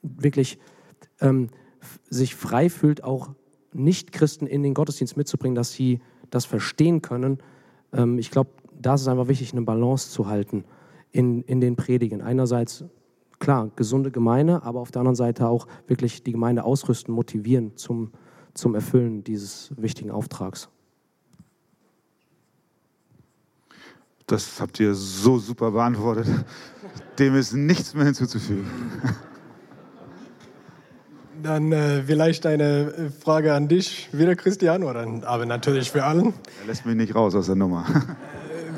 wirklich 0.03 0.59
ähm, 1.21 1.49
sich 2.09 2.35
frei 2.35 2.71
fühlt, 2.71 3.05
auch 3.05 3.31
Nicht-Christen 3.73 4.47
in 4.47 4.63
den 4.63 4.75
Gottesdienst 4.75 5.17
mitzubringen, 5.17 5.55
dass 5.55 5.73
sie 5.73 6.01
das 6.31 6.45
verstehen 6.45 7.03
können. 7.03 7.39
Ähm, 7.93 8.19
ich 8.19 8.31
glaube, 8.31 8.51
da 8.81 8.95
ist 8.95 9.03
es 9.03 9.09
einfach 9.09 9.29
wichtig, 9.29 9.53
eine 9.53 9.63
Balance 9.63 10.11
zu 10.11 10.27
halten 10.27 10.65
in, 11.13 11.43
in 11.43 11.61
den 11.61 11.77
Predigen. 11.77 12.23
Einerseits, 12.23 12.85
klar, 13.39 13.71
gesunde 13.77 14.11
Gemeinde, 14.11 14.63
aber 14.63 14.81
auf 14.81 14.91
der 14.91 15.01
anderen 15.01 15.17
Seite 15.17 15.49
auch 15.49 15.67
wirklich 15.87 16.23
die 16.23 16.33
Gemeinde 16.33 16.65
ausrüsten, 16.65 17.15
motivieren 17.15 17.77
zum, 17.77 18.13
zum 18.55 18.75
Erfüllen 18.75 19.23
dieses 19.25 19.73
wichtigen 19.77 20.11
Auftrags. 20.11 20.69
Das 24.27 24.61
habt 24.61 24.79
ihr 24.79 24.95
so 24.95 25.39
super 25.39 25.73
beantwortet. 25.73 26.27
Dem 27.19 27.35
ist 27.35 27.53
nichts 27.53 27.95
mehr 27.95 28.05
hinzuzufügen. 28.05 28.65
Dann 31.43 31.73
äh, 31.73 32.03
vielleicht 32.03 32.47
eine 32.47 32.93
äh, 32.93 33.11
Frage 33.11 33.55
an 33.55 33.67
dich, 33.67 34.09
wieder 34.13 34.37
Christian, 34.37 34.85
oder, 34.85 35.07
aber 35.27 35.47
natürlich 35.47 35.91
für 35.91 36.05
allen. 36.05 36.35
Er 36.61 36.67
lässt 36.67 36.87
mich 36.87 36.95
nicht 36.95 37.15
raus 37.15 37.35
aus 37.35 37.47
der 37.47 37.57
Nummer. 37.57 37.87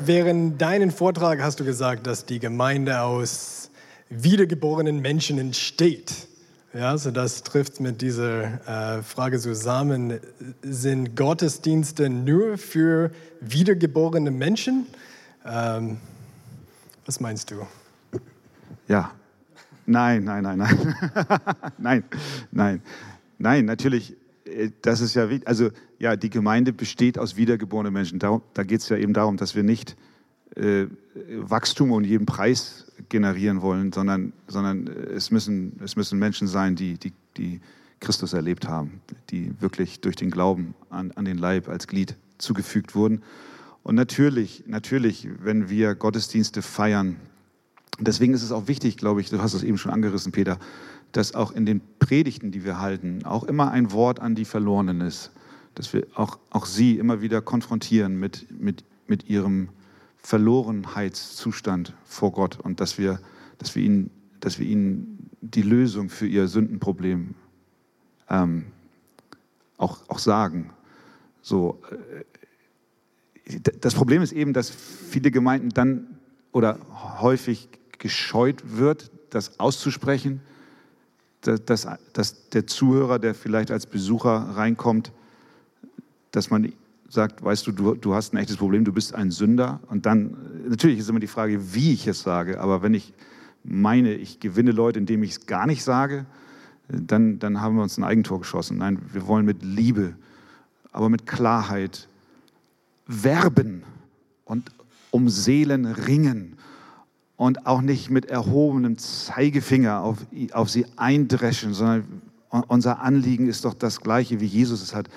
Während 0.05 0.61
deinen 0.61 0.91
Vortrag 0.91 1.41
hast 1.41 1.61
du 1.61 1.63
gesagt, 1.63 2.07
dass 2.07 2.25
die 2.25 2.39
Gemeinde 2.39 2.99
aus 2.99 3.69
wiedergeborenen 4.09 4.99
Menschen 4.99 5.39
entsteht. 5.39 6.27
Ja, 6.73 6.89
also 6.89 7.09
das 7.09 7.43
trifft 7.43 7.79
mit 7.79 8.01
dieser 8.01 8.97
äh, 8.97 9.01
Frage 9.01 9.39
zusammen. 9.39 10.19
Sind 10.61 11.15
Gottesdienste 11.15 12.09
nur 12.09 12.57
für 12.57 13.11
wiedergeborene 13.39 14.31
Menschen? 14.31 14.87
Ähm, 15.45 15.97
was 17.05 17.21
meinst 17.21 17.51
du? 17.51 17.65
Ja, 18.89 19.11
nein, 19.85 20.25
nein, 20.25 20.43
nein, 20.43 20.57
nein, 20.57 20.95
nein, 21.77 22.03
nein, 22.51 22.81
nein, 23.37 23.65
natürlich 23.65 24.17
das 24.81 25.01
ist 25.01 25.13
ja 25.13 25.29
wichtig. 25.29 25.47
Also 25.47 25.69
ja, 25.99 26.15
die 26.15 26.29
Gemeinde 26.29 26.73
besteht 26.73 27.17
aus 27.17 27.35
wiedergeborenen 27.35 27.93
Menschen. 27.93 28.19
Da, 28.19 28.41
da 28.53 28.63
geht 28.63 28.81
es 28.81 28.89
ja 28.89 28.97
eben 28.97 29.13
darum, 29.13 29.37
dass 29.37 29.55
wir 29.55 29.63
nicht 29.63 29.95
äh, 30.55 30.85
Wachstum 31.37 31.91
um 31.91 32.03
jeden 32.03 32.25
Preis 32.25 32.91
generieren 33.09 33.61
wollen, 33.61 33.91
sondern, 33.91 34.33
sondern 34.47 34.87
es, 34.87 35.31
müssen, 35.31 35.79
es 35.83 35.95
müssen 35.95 36.19
Menschen 36.19 36.47
sein, 36.47 36.75
die, 36.75 36.97
die, 36.97 37.13
die 37.37 37.61
Christus 37.99 38.33
erlebt 38.33 38.67
haben, 38.67 39.01
die 39.29 39.53
wirklich 39.59 40.01
durch 40.01 40.15
den 40.15 40.29
Glauben 40.29 40.75
an, 40.89 41.11
an 41.11 41.25
den 41.25 41.37
Leib 41.37 41.69
als 41.69 41.87
Glied 41.87 42.15
zugefügt 42.37 42.95
wurden. 42.95 43.23
Und 43.81 43.95
natürlich, 43.95 44.63
natürlich, 44.67 45.27
wenn 45.41 45.69
wir 45.69 45.95
Gottesdienste 45.95 46.61
feiern, 46.61 47.17
deswegen 47.99 48.33
ist 48.33 48.43
es 48.43 48.51
auch 48.51 48.67
wichtig, 48.67 48.97
glaube 48.97 49.21
ich, 49.21 49.29
du 49.29 49.41
hast 49.41 49.53
es 49.53 49.63
eben 49.63 49.77
schon 49.77 49.91
angerissen, 49.91 50.31
Peter, 50.31 50.59
dass 51.13 51.33
auch 51.35 51.51
in 51.51 51.65
den 51.65 51.81
Predigten, 51.99 52.51
die 52.51 52.65
wir 52.65 52.79
halten, 52.79 53.23
auch 53.23 53.43
immer 53.45 53.71
ein 53.71 53.91
Wort 53.91 54.19
an 54.19 54.35
die 54.35 54.45
Verlorenen 54.45 55.01
ist. 55.01 55.31
dass 55.75 55.91
wir 55.93 56.05
auch, 56.13 56.37
auch 56.51 56.67
sie 56.67 56.97
immer 56.99 57.21
wieder 57.21 57.41
konfrontieren 57.41 58.19
mit, 58.19 58.45
mit, 58.51 58.83
mit 59.07 59.29
ihrem 59.29 59.69
Verlorenheitszustand 60.17 61.93
vor 62.05 62.31
Gott 62.31 62.59
und 62.59 62.79
dass 62.79 62.97
wir, 62.97 63.19
dass 63.57 63.75
wir, 63.75 63.83
ihnen, 63.83 64.11
dass 64.39 64.59
wir 64.59 64.67
ihnen 64.67 65.29
die 65.41 65.63
Lösung 65.63 66.09
für 66.09 66.27
ihr 66.27 66.47
Sündenproblem 66.47 67.35
ähm, 68.29 68.65
auch, 69.77 70.07
auch 70.09 70.19
sagen. 70.19 70.71
So, 71.41 71.81
äh, 73.45 73.59
das 73.81 73.93
Problem 73.95 74.21
ist 74.21 74.31
eben, 74.31 74.53
dass 74.53 74.69
viele 74.69 75.31
Gemeinden 75.31 75.69
dann 75.69 76.19
oder 76.51 76.79
häufig 77.19 77.67
gescheut 77.99 78.77
wird, 78.77 79.11
das 79.31 79.59
auszusprechen, 79.59 80.41
dass, 81.43 81.87
dass 82.13 82.49
der 82.49 82.67
Zuhörer, 82.67 83.19
der 83.19 83.35
vielleicht 83.35 83.71
als 83.71 83.85
Besucher 83.85 84.31
reinkommt, 84.55 85.11
dass 86.31 86.49
man 86.49 86.73
sagt, 87.09 87.43
weißt 87.43 87.67
du, 87.67 87.71
du, 87.71 87.95
du 87.95 88.15
hast 88.15 88.33
ein 88.33 88.37
echtes 88.37 88.57
Problem, 88.57 88.85
du 88.85 88.91
bist 88.91 89.13
ein 89.13 89.31
Sünder. 89.31 89.79
Und 89.89 90.05
dann, 90.05 90.35
natürlich 90.67 90.99
ist 90.99 91.09
immer 91.09 91.19
die 91.19 91.27
Frage, 91.27 91.73
wie 91.73 91.93
ich 91.93 92.07
es 92.07 92.21
sage, 92.21 92.59
aber 92.59 92.81
wenn 92.81 92.93
ich 92.93 93.13
meine, 93.63 94.13
ich 94.15 94.39
gewinne 94.39 94.71
Leute, 94.71 94.99
indem 94.99 95.23
ich 95.23 95.31
es 95.31 95.45
gar 95.45 95.67
nicht 95.67 95.83
sage, 95.83 96.25
dann, 96.89 97.39
dann 97.39 97.61
haben 97.61 97.75
wir 97.75 97.83
uns 97.83 97.97
ein 97.97 98.03
Eigentor 98.03 98.39
geschossen. 98.39 98.79
Nein, 98.79 98.99
wir 99.11 99.27
wollen 99.27 99.45
mit 99.45 99.63
Liebe, 99.63 100.15
aber 100.91 101.09
mit 101.09 101.25
Klarheit 101.25 102.07
werben 103.07 103.83
und 104.45 104.71
um 105.11 105.29
Seelen 105.29 105.85
ringen 105.85 106.57
und 107.35 107.65
auch 107.65 107.81
nicht 107.81 108.09
mit 108.09 108.25
erhobenem 108.25 108.97
Zeigefinger 108.97 110.01
auf, 110.01 110.17
auf 110.51 110.69
sie 110.69 110.85
eindreschen, 110.95 111.73
sondern 111.73 112.21
unser 112.67 113.01
Anliegen 113.01 113.47
ist 113.47 113.65
doch 113.65 113.73
das 113.73 114.01
gleiche, 114.01 114.39
wie 114.39 114.45
Jesus 114.45 114.81
es 114.81 114.93
hat, 114.93 115.09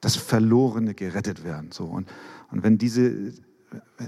dass 0.00 0.16
Verlorene 0.16 0.94
gerettet 0.94 1.44
werden. 1.44 1.70
So. 1.72 1.84
Und, 1.84 2.08
und 2.50 2.62
wenn 2.62 2.78
diese, 2.78 3.32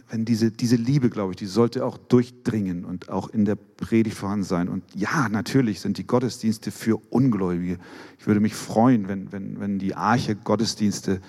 wenn 0.09 0.25
diese, 0.25 0.51
diese 0.51 0.77
Liebe, 0.77 1.11
glaube 1.11 1.33
ich, 1.33 1.37
die 1.37 1.47
sollte 1.47 1.85
auch 1.85 1.99
durchdringen 1.99 2.85
und 2.85 3.09
auch 3.09 3.29
in 3.29 3.45
der 3.45 3.57
Predigt 3.57 4.17
vorhanden 4.17 4.45
sein. 4.45 4.69
Und 4.69 4.85
ja, 4.95 5.29
natürlich 5.29 5.81
sind 5.81 5.99
die 5.99 6.07
Gottesdienste 6.07 6.71
für 6.71 7.01
Ungläubige. 7.11 7.79
Ich 8.19 8.27
würde 8.27 8.41
mich 8.41 8.55
freuen, 8.55 9.09
wenn, 9.09 9.33
wenn, 9.33 9.61
wenn 9.61 9.79
die 9.79 9.95
Arche 9.95 10.37
Gottesdienste 10.37 11.21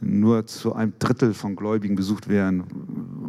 nur 0.00 0.46
zu 0.46 0.74
einem 0.74 0.92
Drittel 0.98 1.34
von 1.34 1.56
Gläubigen 1.56 1.94
besucht 1.94 2.28
werden 2.28 2.64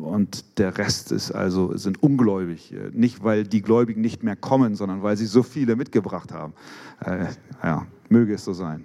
und 0.01 0.57
der 0.57 0.77
Rest 0.77 1.11
ist 1.11 1.31
also, 1.31 1.75
sind 1.77 2.01
ungläubig. 2.01 2.73
Nicht, 2.91 3.23
weil 3.23 3.43
die 3.43 3.61
Gläubigen 3.61 4.01
nicht 4.01 4.23
mehr 4.23 4.35
kommen, 4.35 4.75
sondern 4.75 5.03
weil 5.03 5.17
sie 5.17 5.25
so 5.25 5.43
viele 5.43 5.75
mitgebracht 5.75 6.31
haben. 6.31 6.53
Äh, 7.05 7.27
ja, 7.63 7.85
möge 8.09 8.33
es 8.33 8.43
so 8.43 8.53
sein. 8.53 8.83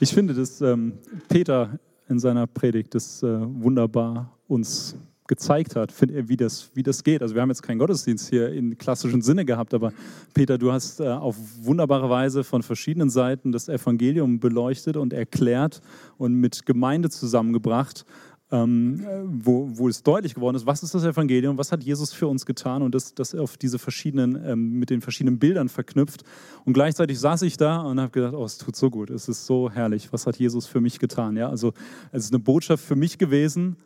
Ich 0.00 0.12
finde, 0.12 0.34
dass 0.34 0.60
ähm, 0.60 0.92
Peter 1.28 1.78
in 2.08 2.18
seiner 2.18 2.46
Predigt 2.46 2.94
das 2.94 3.22
äh, 3.22 3.26
wunderbar 3.26 4.32
uns 4.46 4.96
gezeigt 5.28 5.76
hat, 5.76 5.94
wie 6.00 6.36
das, 6.36 6.70
wie 6.74 6.82
das 6.82 7.04
geht. 7.04 7.22
Also 7.22 7.34
wir 7.34 7.42
haben 7.42 7.50
jetzt 7.50 7.62
keinen 7.62 7.78
Gottesdienst 7.78 8.28
hier 8.28 8.50
in 8.52 8.76
klassischen 8.76 9.22
Sinne 9.22 9.44
gehabt, 9.44 9.74
aber 9.74 9.92
Peter, 10.34 10.58
du 10.58 10.72
hast 10.72 11.00
äh, 11.00 11.08
auf 11.08 11.36
wunderbare 11.60 12.10
Weise 12.10 12.42
von 12.42 12.62
verschiedenen 12.62 13.10
Seiten 13.10 13.52
das 13.52 13.68
Evangelium 13.68 14.40
beleuchtet 14.40 14.96
und 14.96 15.12
erklärt 15.12 15.80
und 16.16 16.34
mit 16.34 16.66
Gemeinde 16.66 17.10
zusammengebracht 17.10 18.04
ähm, 18.50 19.04
wo, 19.26 19.68
wo 19.72 19.88
es 19.88 20.02
deutlich 20.02 20.34
geworden 20.34 20.56
ist, 20.56 20.66
was 20.66 20.82
ist 20.82 20.94
das 20.94 21.04
Evangelium, 21.04 21.58
was 21.58 21.70
hat 21.70 21.82
Jesus 21.82 22.12
für 22.12 22.26
uns 22.28 22.46
getan 22.46 22.82
und 22.82 22.94
das, 22.94 23.14
das 23.14 23.34
auf 23.34 23.58
diese 23.58 23.78
verschiedenen, 23.78 24.42
ähm, 24.42 24.72
mit 24.78 24.90
den 24.90 25.02
verschiedenen 25.02 25.38
Bildern 25.38 25.68
verknüpft. 25.68 26.24
Und 26.64 26.72
gleichzeitig 26.72 27.20
saß 27.20 27.42
ich 27.42 27.56
da 27.56 27.80
und 27.80 28.00
habe 28.00 28.10
gedacht, 28.10 28.34
oh, 28.34 28.44
es 28.44 28.56
tut 28.56 28.74
so 28.74 28.90
gut, 28.90 29.10
es 29.10 29.28
ist 29.28 29.44
so 29.44 29.70
herrlich, 29.70 30.12
was 30.12 30.26
hat 30.26 30.36
Jesus 30.36 30.66
für 30.66 30.80
mich 30.80 30.98
getan. 30.98 31.36
Ja, 31.36 31.50
also 31.50 31.74
es 32.10 32.24
ist 32.24 32.32
eine 32.32 32.42
Botschaft 32.42 32.84
für 32.84 32.96
mich 32.96 33.18
gewesen, 33.18 33.76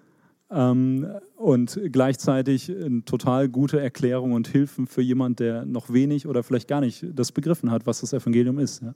und 0.52 1.80
gleichzeitig 1.90 2.70
eine 2.70 3.04
total 3.04 3.48
gute 3.48 3.80
Erklärung 3.80 4.32
und 4.32 4.48
Hilfen 4.48 4.86
für 4.86 5.02
jemand, 5.02 5.40
der 5.40 5.64
noch 5.64 5.92
wenig 5.92 6.26
oder 6.26 6.42
vielleicht 6.42 6.68
gar 6.68 6.80
nicht 6.80 7.06
das 7.14 7.32
begriffen 7.32 7.70
hat, 7.70 7.86
was 7.86 8.00
das 8.00 8.12
Evangelium 8.12 8.58
ist. 8.58 8.82
Ja. 8.82 8.94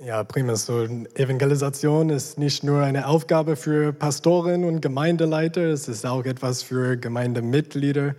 Ja, 0.00 0.22
prima. 0.22 0.54
So, 0.54 0.84
Evangelisation 0.84 2.10
ist 2.10 2.38
nicht 2.38 2.62
nur 2.62 2.82
eine 2.82 3.08
Aufgabe 3.08 3.56
für 3.56 3.92
Pastoren 3.92 4.64
und 4.64 4.80
Gemeindeleiter, 4.80 5.62
es 5.62 5.88
ist 5.88 6.06
auch 6.06 6.24
etwas 6.24 6.62
für 6.62 6.96
Gemeindemitglieder. 6.96 8.14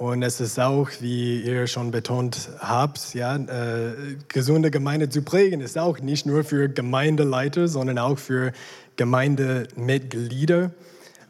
Und 0.00 0.22
es 0.22 0.40
ist 0.40 0.58
auch, 0.58 0.88
wie 1.00 1.42
ihr 1.42 1.66
schon 1.66 1.90
betont 1.90 2.48
habt, 2.58 3.12
ja, 3.12 3.36
äh, 3.36 3.92
gesunde 4.28 4.70
Gemeinde 4.70 5.10
zu 5.10 5.20
prägen, 5.20 5.60
ist 5.60 5.76
auch 5.76 6.00
nicht 6.00 6.24
nur 6.24 6.42
für 6.42 6.70
Gemeindeleiter, 6.70 7.68
sondern 7.68 7.98
auch 7.98 8.18
für 8.18 8.52
Gemeindemitglieder. 8.96 10.70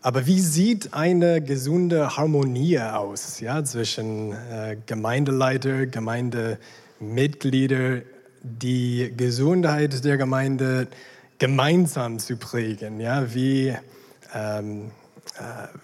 Aber 0.02 0.24
wie 0.28 0.38
sieht 0.38 0.94
eine 0.94 1.42
gesunde 1.42 2.16
Harmonie 2.16 2.78
aus 2.78 3.40
ja, 3.40 3.64
zwischen 3.64 4.34
äh, 4.34 4.76
Gemeindeleiter, 4.86 5.86
Gemeindemitglieder, 5.86 8.02
die 8.44 9.12
Gesundheit 9.16 10.04
der 10.04 10.16
Gemeinde 10.16 10.86
gemeinsam 11.38 12.20
zu 12.20 12.36
prägen. 12.36 13.00
Ja, 13.00 13.34
wie 13.34 13.74
ähm, 14.32 14.86
äh, 14.86 14.99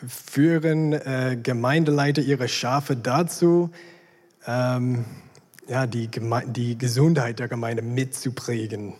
führen 0.06 0.92
äh, 0.92 1.38
Gemeindeleiter 1.42 2.22
ihre 2.22 2.48
Schafe 2.48 2.96
dazu, 2.96 3.70
ähm, 4.46 5.04
ja, 5.68 5.86
die, 5.86 6.08
die 6.46 6.78
Gesundheit 6.78 7.38
der 7.38 7.48
Gemeinde 7.48 7.82
mitzuprägen. 7.82 8.94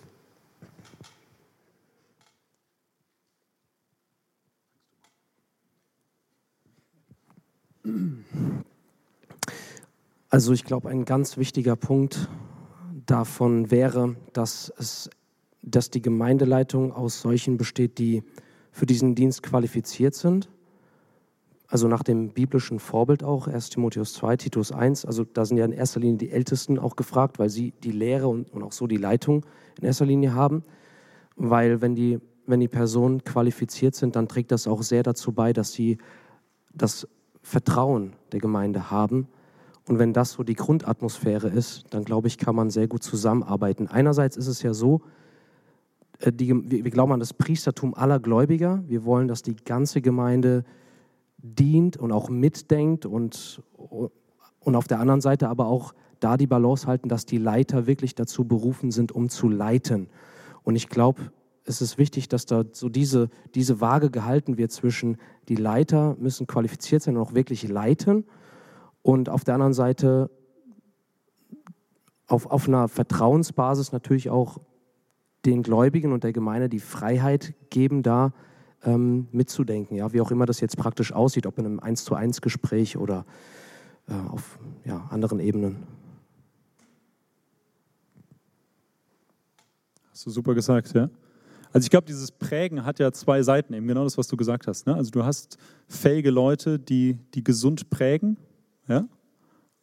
Also 10.28 10.52
ich 10.52 10.64
glaube, 10.64 10.88
ein 10.88 11.04
ganz 11.04 11.36
wichtiger 11.36 11.76
Punkt 11.76 12.28
davon 13.06 13.70
wäre, 13.70 14.16
dass, 14.32 14.72
es, 14.76 15.08
dass 15.62 15.90
die 15.90 16.02
Gemeindeleitung 16.02 16.92
aus 16.92 17.20
solchen 17.20 17.56
besteht, 17.56 17.98
die 17.98 18.24
für 18.76 18.84
diesen 18.84 19.14
Dienst 19.14 19.42
qualifiziert 19.42 20.14
sind. 20.14 20.50
Also 21.66 21.88
nach 21.88 22.02
dem 22.02 22.28
biblischen 22.28 22.78
Vorbild 22.78 23.24
auch, 23.24 23.48
1 23.48 23.70
Timotheus 23.70 24.12
2, 24.12 24.36
Titus 24.36 24.70
1. 24.70 25.06
Also 25.06 25.24
da 25.24 25.46
sind 25.46 25.56
ja 25.56 25.64
in 25.64 25.72
erster 25.72 25.98
Linie 25.98 26.18
die 26.18 26.30
Ältesten 26.30 26.78
auch 26.78 26.94
gefragt, 26.94 27.38
weil 27.38 27.48
sie 27.48 27.72
die 27.82 27.90
Lehre 27.90 28.28
und, 28.28 28.52
und 28.52 28.62
auch 28.62 28.72
so 28.72 28.86
die 28.86 28.98
Leitung 28.98 29.46
in 29.80 29.86
erster 29.86 30.04
Linie 30.04 30.34
haben. 30.34 30.62
Weil 31.36 31.80
wenn 31.80 31.94
die, 31.94 32.18
wenn 32.46 32.60
die 32.60 32.68
Personen 32.68 33.24
qualifiziert 33.24 33.94
sind, 33.94 34.14
dann 34.14 34.28
trägt 34.28 34.52
das 34.52 34.66
auch 34.66 34.82
sehr 34.82 35.02
dazu 35.02 35.32
bei, 35.32 35.54
dass 35.54 35.72
sie 35.72 35.96
das 36.74 37.08
Vertrauen 37.42 38.12
der 38.32 38.40
Gemeinde 38.40 38.90
haben 38.90 39.28
und 39.88 39.98
wenn 39.98 40.12
das 40.12 40.32
so 40.32 40.42
die 40.42 40.54
Grundatmosphäre 40.54 41.48
ist, 41.48 41.84
dann 41.90 42.04
glaube 42.04 42.28
ich, 42.28 42.38
kann 42.38 42.56
man 42.56 42.70
sehr 42.70 42.88
gut 42.88 43.02
zusammenarbeiten. 43.02 43.86
Einerseits 43.86 44.36
ist 44.36 44.48
es 44.48 44.62
ja 44.62 44.74
so, 44.74 45.00
die, 46.24 46.84
wir 46.84 46.90
glauben 46.90 47.12
an 47.12 47.20
das 47.20 47.34
Priestertum 47.34 47.94
aller 47.94 48.18
Gläubiger. 48.18 48.82
Wir 48.86 49.04
wollen, 49.04 49.28
dass 49.28 49.42
die 49.42 49.56
ganze 49.56 50.00
Gemeinde 50.00 50.64
dient 51.38 51.96
und 51.96 52.12
auch 52.12 52.28
mitdenkt 52.28 53.06
und, 53.06 53.62
und 53.76 54.74
auf 54.74 54.88
der 54.88 55.00
anderen 55.00 55.20
Seite 55.20 55.48
aber 55.48 55.66
auch 55.66 55.94
da 56.20 56.36
die 56.36 56.46
Balance 56.46 56.86
halten, 56.86 57.08
dass 57.08 57.26
die 57.26 57.38
Leiter 57.38 57.86
wirklich 57.86 58.14
dazu 58.14 58.44
berufen 58.44 58.90
sind, 58.90 59.12
um 59.12 59.28
zu 59.28 59.48
leiten. 59.48 60.08
Und 60.62 60.76
ich 60.76 60.88
glaube, 60.88 61.30
es 61.64 61.82
ist 61.82 61.98
wichtig, 61.98 62.28
dass 62.28 62.46
da 62.46 62.64
so 62.72 62.88
diese, 62.88 63.28
diese 63.54 63.80
Waage 63.80 64.10
gehalten 64.10 64.56
wird 64.56 64.72
zwischen 64.72 65.18
die 65.48 65.56
Leiter 65.56 66.16
müssen 66.18 66.46
qualifiziert 66.46 67.02
sein 67.02 67.16
und 67.16 67.22
auch 67.22 67.34
wirklich 67.34 67.68
leiten 67.68 68.24
und 69.02 69.28
auf 69.28 69.44
der 69.44 69.54
anderen 69.54 69.74
Seite 69.74 70.30
auf, 72.28 72.46
auf 72.46 72.66
einer 72.66 72.88
Vertrauensbasis 72.88 73.92
natürlich 73.92 74.30
auch 74.30 74.58
den 75.46 75.62
Gläubigen 75.62 76.12
und 76.12 76.24
der 76.24 76.32
Gemeinde 76.32 76.68
die 76.68 76.80
Freiheit 76.80 77.54
geben, 77.70 78.02
da 78.02 78.32
ähm, 78.82 79.28
mitzudenken, 79.32 79.96
ja, 79.96 80.12
wie 80.12 80.20
auch 80.20 80.30
immer 80.30 80.46
das 80.46 80.60
jetzt 80.60 80.76
praktisch 80.76 81.12
aussieht, 81.12 81.46
ob 81.46 81.58
in 81.58 81.66
einem 81.66 81.80
1 81.80 82.04
zu 82.04 82.14
1 82.14 82.40
Gespräch 82.40 82.96
oder 82.96 83.24
äh, 84.08 84.14
auf 84.28 84.58
ja, 84.84 85.06
anderen 85.10 85.40
Ebenen. 85.40 85.86
Hast 90.10 90.26
du 90.26 90.30
super 90.30 90.54
gesagt, 90.54 90.92
ja. 90.94 91.08
Also 91.72 91.84
ich 91.84 91.90
glaube, 91.90 92.06
dieses 92.06 92.30
Prägen 92.30 92.84
hat 92.86 92.98
ja 92.98 93.12
zwei 93.12 93.42
Seiten, 93.42 93.74
eben 93.74 93.86
genau 93.86 94.04
das, 94.04 94.16
was 94.16 94.28
du 94.28 94.36
gesagt 94.36 94.66
hast. 94.66 94.86
Ne? 94.86 94.94
Also 94.94 95.10
du 95.10 95.24
hast 95.24 95.58
fähige 95.88 96.30
Leute, 96.30 96.78
die, 96.78 97.18
die 97.34 97.44
gesund 97.44 97.90
prägen 97.90 98.38
ja? 98.88 99.08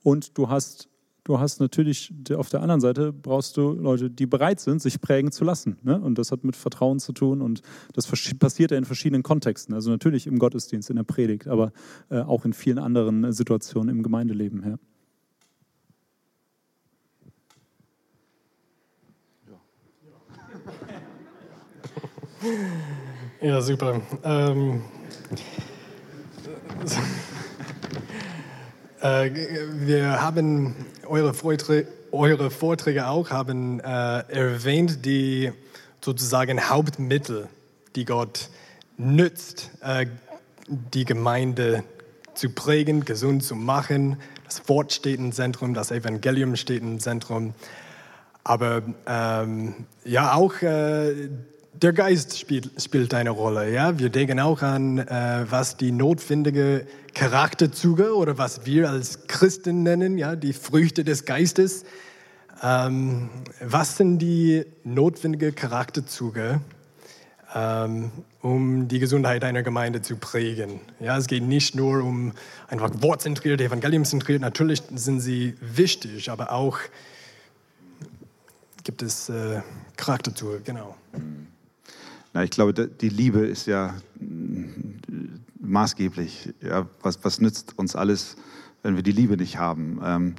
Und 0.02 0.38
du 0.38 0.50
hast, 0.50 0.90
du 1.24 1.40
hast 1.40 1.60
natürlich 1.60 2.14
auf 2.36 2.50
der 2.50 2.62
anderen 2.62 2.82
Seite 2.82 3.14
brauchst 3.14 3.58
du 3.58 3.72
Leute, 3.72 4.10
die 4.10 4.26
bereit 4.26 4.60
sind, 4.60 4.82
sich 4.82 5.00
prägen 5.02 5.32
zu 5.32 5.44
lassen. 5.44 5.78
Ne? 5.84 6.00
Und 6.00 6.18
das 6.18 6.32
hat 6.32 6.44
mit 6.44 6.56
Vertrauen 6.56 7.00
zu 7.00 7.14
tun 7.14 7.42
und 7.42 7.62
das 7.94 8.08
passiert 8.08 8.72
ja 8.72 8.78
in 8.78 8.86
verschiedenen 8.86 9.24
Kontexten. 9.24 9.74
Also 9.74 9.90
natürlich 9.90 10.28
im 10.28 10.40
Gottesdienst, 10.40 10.90
in 10.90 10.98
der 10.98 11.04
Predigt, 11.04 11.48
aber 11.48 11.72
äh, 12.10 12.20
auch 12.20 12.46
in 12.46 12.54
vielen 12.54 12.80
anderen 12.80 13.24
äh, 13.24 13.34
Situationen 13.34 13.96
im 13.96 14.04
Gemeindeleben. 14.04 14.64
Ja. 14.66 14.78
Ja, 23.42 23.62
super. 23.62 24.02
Ähm, 24.24 24.82
äh, 29.04 29.30
wir 29.74 30.22
haben 30.22 30.76
eure 31.06 31.34
Vorträge, 31.34 31.88
eure 32.12 32.50
Vorträge 32.50 33.08
auch 33.08 33.32
haben 33.32 33.80
äh, 33.82 33.84
erwähnt 33.84 35.06
die 35.06 35.52
sozusagen 36.00 36.70
Hauptmittel, 36.70 37.50
die 37.96 38.06
Gott 38.06 38.50
nützt, 38.98 39.72
äh, 39.82 40.06
die 40.68 41.04
Gemeinde 41.04 41.84
zu 42.34 42.50
prägen, 42.50 43.04
gesund 43.04 43.44
zu 43.44 43.56
machen. 43.56 44.18
Das 44.46 44.68
Wort 44.70 44.94
steht 44.94 45.20
im 45.20 45.34
Zentrum, 45.34 45.74
das 45.74 45.92
Evangelium 45.92 46.56
steht 46.56 46.82
im 46.82 47.00
Zentrum. 47.00 47.54
Aber 48.46 48.84
ähm, 49.06 49.86
ja, 50.06 50.34
auch 50.34 50.62
äh, 50.62 51.30
der 51.74 51.94
Geist 51.94 52.40
spielt, 52.40 52.70
spielt 52.82 53.14
eine 53.14 53.32
Rolle. 53.32 53.72
Ja? 53.72 53.98
Wir 54.00 54.10
denken 54.10 54.40
auch 54.40 54.62
an, 54.62 55.00
äh, 55.00 55.46
was 55.50 55.78
die 55.78 55.92
notwendige 55.92 56.86
Charakterzüge 57.14 58.16
oder 58.16 58.38
was 58.38 58.66
wir 58.66 58.90
als 58.90 59.28
Christen 59.28 59.84
nennen, 59.84 60.18
ja, 60.18 60.36
die 60.36 60.54
Früchte 60.54 61.04
des 61.04 61.26
Geistes. 61.26 61.86
Ähm, 62.62 63.30
was 63.60 63.98
sind 63.98 64.20
die 64.20 64.66
notwendigen 64.84 65.54
Charakterzüge, 65.54 66.62
ähm, 67.54 68.12
um 68.42 68.88
die 68.88 69.00
Gesundheit 69.00 69.44
einer 69.44 69.64
Gemeinde 69.64 70.02
zu 70.02 70.16
prägen? 70.16 70.80
Ja, 71.00 71.18
es 71.18 71.28
geht 71.28 71.44
nicht 71.44 71.76
nur 71.76 72.04
um 72.04 72.32
einfach 72.68 72.92
wortzentriert, 73.02 73.60
evangeliumzentriert. 73.60 74.42
Natürlich 74.42 74.82
sind 74.96 75.20
sie 75.20 75.56
wichtig, 75.60 76.30
aber 76.30 76.52
auch 76.52 76.80
gibt 78.84 79.02
es 79.02 79.30
äh, 79.30 79.62
Charakterzüge, 79.98 80.62
genau. 80.62 80.96
Na, 82.34 82.44
ich 82.44 82.50
glaube, 82.50 82.74
die 82.74 83.10
Liebe 83.10 83.46
ist 83.46 83.68
ja 83.68 83.94
mm, 84.20 85.40
maßgeblich. 85.60 86.54
Ja, 86.62 86.88
was, 87.02 87.24
was 87.24 87.40
nützt 87.40 87.78
uns 87.78 87.96
alles, 87.96 88.36
wenn 88.82 88.96
wir 88.96 89.04
die 89.04 89.12
Liebe 89.12 89.38
nicht 89.38 89.58
haben? 89.58 90.00
Ähm, 90.04 90.36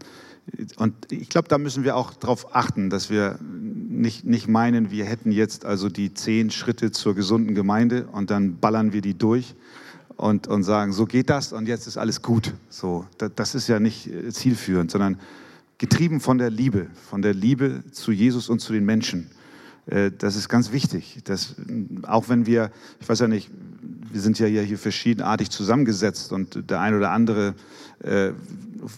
und 0.76 0.94
ich 1.10 1.28
glaube, 1.28 1.48
da 1.48 1.56
müssen 1.56 1.84
wir 1.84 1.96
auch 1.96 2.12
darauf 2.12 2.54
achten, 2.54 2.90
dass 2.90 3.08
wir 3.08 3.38
nicht, 3.40 4.24
nicht 4.24 4.48
meinen, 4.48 4.90
wir 4.90 5.04
hätten 5.06 5.32
jetzt 5.32 5.64
also 5.64 5.88
die 5.88 6.12
zehn 6.12 6.50
Schritte 6.50 6.90
zur 6.90 7.14
gesunden 7.14 7.54
Gemeinde 7.54 8.06
und 8.12 8.30
dann 8.30 8.58
ballern 8.58 8.92
wir 8.92 9.00
die 9.00 9.16
durch 9.16 9.54
und, 10.16 10.46
und 10.46 10.64
sagen, 10.64 10.92
so 10.92 11.06
geht 11.06 11.30
das 11.30 11.52
und 11.52 11.66
jetzt 11.66 11.86
ist 11.86 11.96
alles 11.96 12.20
gut. 12.20 12.52
So, 12.68 13.06
das 13.36 13.54
ist 13.54 13.68
ja 13.68 13.80
nicht 13.80 14.06
äh, 14.08 14.30
zielführend, 14.30 14.90
sondern 14.90 15.18
getrieben 15.78 16.20
von 16.20 16.38
der 16.38 16.50
Liebe, 16.50 16.88
von 17.08 17.22
der 17.22 17.34
Liebe 17.34 17.82
zu 17.92 18.12
Jesus 18.12 18.48
und 18.48 18.60
zu 18.60 18.72
den 18.72 18.84
Menschen. 18.84 19.30
Äh, 19.86 20.10
das 20.16 20.36
ist 20.36 20.48
ganz 20.48 20.72
wichtig. 20.72 21.20
Dass, 21.24 21.56
auch 22.02 22.28
wenn 22.28 22.46
wir, 22.46 22.70
ich 23.00 23.08
weiß 23.08 23.20
ja 23.20 23.28
nicht, 23.28 23.50
wir 24.10 24.20
sind 24.20 24.38
ja 24.38 24.46
hier 24.46 24.78
verschiedenartig 24.78 25.50
zusammengesetzt 25.50 26.32
und 26.32 26.70
der 26.70 26.80
eine 26.80 26.96
oder 26.96 27.10
andere 27.10 27.54
äh, 28.02 28.30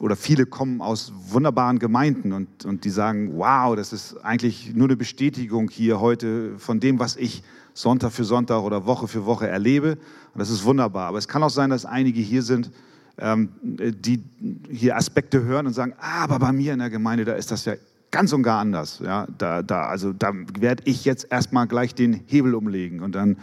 oder 0.00 0.16
viele 0.16 0.46
kommen 0.46 0.80
aus 0.80 1.12
wunderbaren 1.28 1.78
Gemeinden 1.78 2.32
und, 2.32 2.64
und 2.64 2.84
die 2.84 2.90
sagen, 2.90 3.32
wow, 3.36 3.76
das 3.76 3.92
ist 3.92 4.16
eigentlich 4.24 4.74
nur 4.74 4.88
eine 4.88 4.96
Bestätigung 4.96 5.70
hier 5.70 6.00
heute 6.00 6.58
von 6.58 6.80
dem, 6.80 6.98
was 6.98 7.16
ich 7.16 7.42
Sonntag 7.72 8.12
für 8.12 8.24
Sonntag 8.24 8.62
oder 8.62 8.86
Woche 8.86 9.06
für 9.06 9.24
Woche 9.26 9.46
erlebe. 9.46 9.92
Und 10.34 10.38
das 10.38 10.50
ist 10.50 10.64
wunderbar. 10.64 11.08
Aber 11.08 11.18
es 11.18 11.28
kann 11.28 11.42
auch 11.42 11.50
sein, 11.50 11.70
dass 11.70 11.84
einige 11.84 12.20
hier 12.20 12.42
sind, 12.42 12.70
ähm, 13.18 13.50
die 13.62 14.22
hier 14.70 14.96
Aspekte 14.96 15.44
hören 15.44 15.66
und 15.66 15.72
sagen, 15.72 15.94
ah, 15.98 16.24
aber 16.24 16.38
bei 16.38 16.52
mir 16.52 16.72
in 16.72 16.78
der 16.80 16.90
Gemeinde, 16.90 17.24
da 17.24 17.34
ist 17.34 17.50
das 17.50 17.64
ja 17.64 17.74
ganz 18.16 18.32
und 18.32 18.42
gar 18.42 18.60
anders. 18.60 19.02
Ja, 19.04 19.26
da, 19.36 19.62
da, 19.62 19.82
also 19.82 20.14
da 20.14 20.32
werde 20.58 20.84
ich 20.86 21.04
jetzt 21.04 21.26
erstmal 21.30 21.66
gleich 21.66 21.94
den 21.94 22.14
Hebel 22.24 22.54
umlegen 22.54 23.02
und 23.02 23.14
dann 23.14 23.36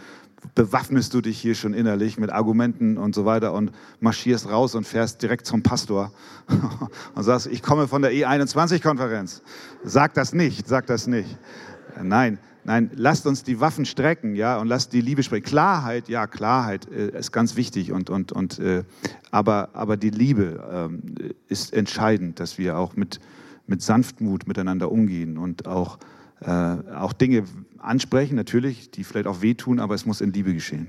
bewaffnest 0.56 1.14
du 1.14 1.20
dich 1.20 1.38
hier 1.40 1.54
schon 1.54 1.74
innerlich 1.74 2.18
mit 2.18 2.32
Argumenten 2.32 2.98
und 2.98 3.14
so 3.14 3.24
weiter 3.24 3.52
und 3.52 3.70
marschierst 4.00 4.50
raus 4.50 4.74
und 4.74 4.84
fährst 4.84 5.22
direkt 5.22 5.46
zum 5.46 5.62
Pastor 5.62 6.10
und 7.14 7.22
sagst, 7.22 7.46
ich 7.46 7.62
komme 7.62 7.86
von 7.86 8.02
der 8.02 8.10
E21-Konferenz. 8.10 9.42
Sag 9.84 10.12
das 10.14 10.34
nicht, 10.34 10.66
sag 10.66 10.86
das 10.86 11.06
nicht. 11.06 11.38
Nein, 12.02 12.40
Nein, 12.66 12.90
lasst 12.94 13.26
uns 13.26 13.42
die 13.42 13.60
Waffen 13.60 13.84
strecken, 13.84 14.34
ja, 14.34 14.56
und 14.56 14.68
lasst 14.68 14.94
die 14.94 15.02
Liebe 15.02 15.22
sprechen. 15.22 15.44
Klarheit, 15.44 16.08
ja, 16.08 16.26
Klarheit 16.26 16.90
äh, 16.90 17.18
ist 17.18 17.30
ganz 17.30 17.56
wichtig, 17.56 17.92
und, 17.92 18.08
und, 18.08 18.32
und, 18.32 18.58
äh, 18.58 18.84
aber, 19.30 19.68
aber 19.74 19.98
die 19.98 20.08
Liebe 20.08 20.88
äh, 20.90 21.34
ist 21.46 21.74
entscheidend, 21.74 22.40
dass 22.40 22.56
wir 22.56 22.78
auch 22.78 22.96
mit, 22.96 23.20
mit 23.66 23.82
Sanftmut 23.82 24.46
miteinander 24.46 24.90
umgehen 24.90 25.38
und 25.38 25.66
auch, 25.66 25.98
äh, 26.40 26.50
auch 26.50 27.12
Dinge 27.12 27.44
ansprechen, 27.78 28.34
natürlich, 28.34 28.90
die 28.90 29.04
vielleicht 29.04 29.26
auch 29.26 29.42
wehtun, 29.42 29.80
aber 29.80 29.94
es 29.94 30.06
muss 30.06 30.20
in 30.20 30.32
Liebe 30.32 30.54
geschehen. 30.54 30.86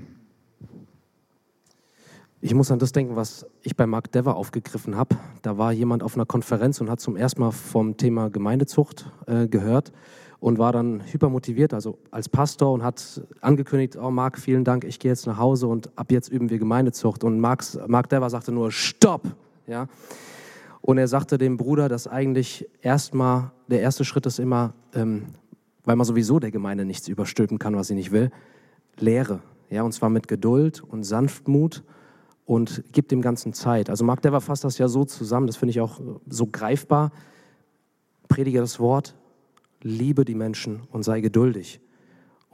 Ich 2.40 2.54
muss 2.54 2.70
an 2.70 2.78
das 2.78 2.92
denken, 2.92 3.16
was 3.16 3.46
ich 3.62 3.76
bei 3.76 3.86
Mark 3.86 4.12
Dever 4.12 4.36
aufgegriffen 4.36 4.94
habe. 4.94 5.16
Da 5.42 5.58
war 5.58 5.72
jemand 5.72 6.02
auf 6.02 6.14
einer 6.14 6.26
Konferenz 6.26 6.80
und 6.80 6.90
hat 6.90 7.00
zum 7.00 7.16
ersten 7.16 7.40
Mal 7.40 7.50
vom 7.50 7.96
Thema 7.96 8.28
Gemeindezucht 8.30 9.10
äh, 9.26 9.48
gehört 9.48 9.92
und 10.38 10.58
war 10.58 10.70
dann 10.70 11.02
hypermotiviert, 11.10 11.72
also 11.72 11.98
als 12.10 12.28
Pastor 12.28 12.72
und 12.72 12.82
hat 12.82 13.22
angekündigt, 13.40 13.96
oh 13.96 14.10
Marc, 14.10 14.38
vielen 14.38 14.64
Dank, 14.64 14.84
ich 14.84 14.98
gehe 14.98 15.10
jetzt 15.10 15.26
nach 15.26 15.38
Hause 15.38 15.66
und 15.66 15.90
ab 15.96 16.12
jetzt 16.12 16.28
üben 16.28 16.50
wir 16.50 16.58
Gemeindezucht. 16.58 17.24
Und 17.24 17.40
Marx, 17.40 17.78
Mark 17.86 18.10
Dever 18.10 18.28
sagte 18.28 18.52
nur, 18.52 18.70
stopp! 18.70 19.22
Ja? 19.66 19.88
Und 20.86 20.98
er 20.98 21.08
sagte 21.08 21.36
dem 21.36 21.56
Bruder, 21.56 21.88
dass 21.88 22.06
eigentlich 22.06 22.68
erstmal, 22.80 23.50
der 23.66 23.80
erste 23.80 24.04
Schritt 24.04 24.24
ist 24.24 24.38
immer, 24.38 24.72
ähm, 24.94 25.26
weil 25.84 25.96
man 25.96 26.06
sowieso 26.06 26.38
der 26.38 26.52
Gemeinde 26.52 26.84
nichts 26.84 27.08
überstülpen 27.08 27.58
kann, 27.58 27.74
was 27.74 27.88
sie 27.88 27.96
nicht 27.96 28.12
will, 28.12 28.30
Lehre. 28.96 29.40
Ja, 29.68 29.82
und 29.82 29.90
zwar 29.90 30.10
mit 30.10 30.28
Geduld 30.28 30.84
und 30.84 31.02
Sanftmut 31.02 31.82
und 32.44 32.84
gibt 32.92 33.10
dem 33.10 33.20
Ganzen 33.20 33.52
Zeit. 33.52 33.90
Also 33.90 34.04
Mark 34.04 34.22
Dever 34.22 34.40
fasst 34.40 34.62
das 34.62 34.78
ja 34.78 34.86
so 34.86 35.04
zusammen, 35.04 35.48
das 35.48 35.56
finde 35.56 35.70
ich 35.70 35.80
auch 35.80 36.00
so 36.28 36.46
greifbar. 36.46 37.10
Predige 38.28 38.60
das 38.60 38.78
Wort, 38.78 39.16
liebe 39.82 40.24
die 40.24 40.36
Menschen 40.36 40.82
und 40.92 41.02
sei 41.02 41.20
geduldig. 41.20 41.80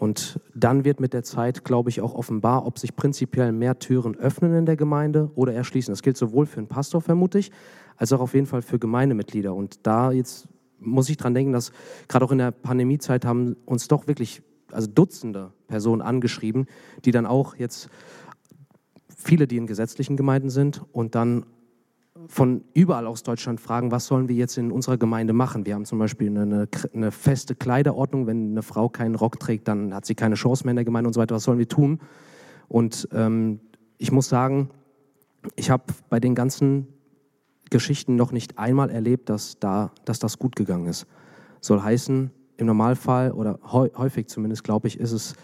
Und 0.02 0.40
dann 0.52 0.84
wird 0.84 0.98
mit 0.98 1.12
der 1.12 1.22
Zeit, 1.22 1.62
glaube 1.62 1.88
ich, 1.88 2.00
auch 2.00 2.16
offenbar, 2.16 2.66
ob 2.66 2.76
sich 2.76 2.96
prinzipiell 2.96 3.52
mehr 3.52 3.78
Türen 3.78 4.16
öffnen 4.16 4.52
in 4.52 4.66
der 4.66 4.74
Gemeinde 4.74 5.30
oder 5.36 5.54
erschließen. 5.54 5.92
Das 5.92 6.02
gilt 6.02 6.16
sowohl 6.16 6.46
für 6.46 6.58
einen 6.58 6.66
Pastor, 6.66 7.00
vermute 7.00 7.38
ich, 7.38 7.52
als 7.96 8.12
auch 8.12 8.18
auf 8.18 8.34
jeden 8.34 8.46
Fall 8.46 8.62
für 8.62 8.80
Gemeindemitglieder. 8.80 9.54
Und 9.54 9.86
da 9.86 10.10
jetzt 10.10 10.48
muss 10.80 11.08
ich 11.08 11.18
dran 11.18 11.34
denken, 11.34 11.52
dass 11.52 11.70
gerade 12.08 12.24
auch 12.24 12.32
in 12.32 12.38
der 12.38 12.50
Pandemiezeit 12.50 13.24
haben 13.24 13.54
uns 13.64 13.86
doch 13.86 14.08
wirklich 14.08 14.42
also 14.72 14.90
Dutzende 14.92 15.52
Personen 15.68 16.02
angeschrieben, 16.02 16.66
die 17.04 17.12
dann 17.12 17.24
auch 17.24 17.54
jetzt 17.54 17.88
viele, 19.16 19.46
die 19.46 19.56
in 19.56 19.68
gesetzlichen 19.68 20.16
Gemeinden 20.16 20.50
sind 20.50 20.82
und 20.90 21.14
dann 21.14 21.46
von 22.28 22.64
überall 22.74 23.06
aus 23.06 23.22
Deutschland 23.22 23.60
fragen, 23.60 23.90
was 23.90 24.06
sollen 24.06 24.28
wir 24.28 24.36
jetzt 24.36 24.58
in 24.58 24.72
unserer 24.72 24.96
Gemeinde 24.96 25.32
machen. 25.32 25.66
Wir 25.66 25.74
haben 25.74 25.84
zum 25.84 25.98
Beispiel 25.98 26.28
eine, 26.28 26.68
eine, 26.94 27.10
feste 27.10 27.54
Kleiderordnung. 27.54 28.26
Wenn 28.26 28.52
eine 28.52 28.62
Frau 28.62 28.88
keinen 28.88 29.14
Rock 29.14 29.40
trägt, 29.40 29.68
dann 29.68 29.94
hat 29.94 30.06
sie 30.06 30.14
keine 30.14 30.34
Chance 30.34 30.64
mehr 30.64 30.72
in 30.72 30.76
der 30.76 30.84
Gemeinde 30.84 31.08
und 31.08 31.14
so 31.14 31.20
weiter. 31.20 31.34
Was 31.34 31.44
sollen 31.44 31.58
wir 31.58 31.68
tun? 31.68 32.00
Und 32.68 33.08
ähm, 33.12 33.60
ich 33.98 34.12
muss 34.12 34.28
sagen, 34.28 34.70
ich 35.56 35.70
habe 35.70 35.84
bei 36.08 36.20
den 36.20 36.34
ganzen 36.34 36.86
Geschichten 37.70 38.16
noch 38.16 38.32
nicht 38.32 38.58
einmal 38.58 38.90
erlebt, 38.90 39.28
dass, 39.28 39.58
da, 39.58 39.92
dass 40.04 40.18
das 40.18 40.38
gut 40.38 40.56
gegangen 40.56 40.86
ist. 40.86 41.06
Soll 41.60 41.82
heißen, 41.82 42.30
im 42.56 42.66
Normalfall 42.66 43.32
oder 43.32 43.58
häufig 43.64 44.28
zumindest, 44.28 44.64
glaube 44.64 44.88
ich, 44.88 44.98
ist 44.98 45.12
es 45.12 45.34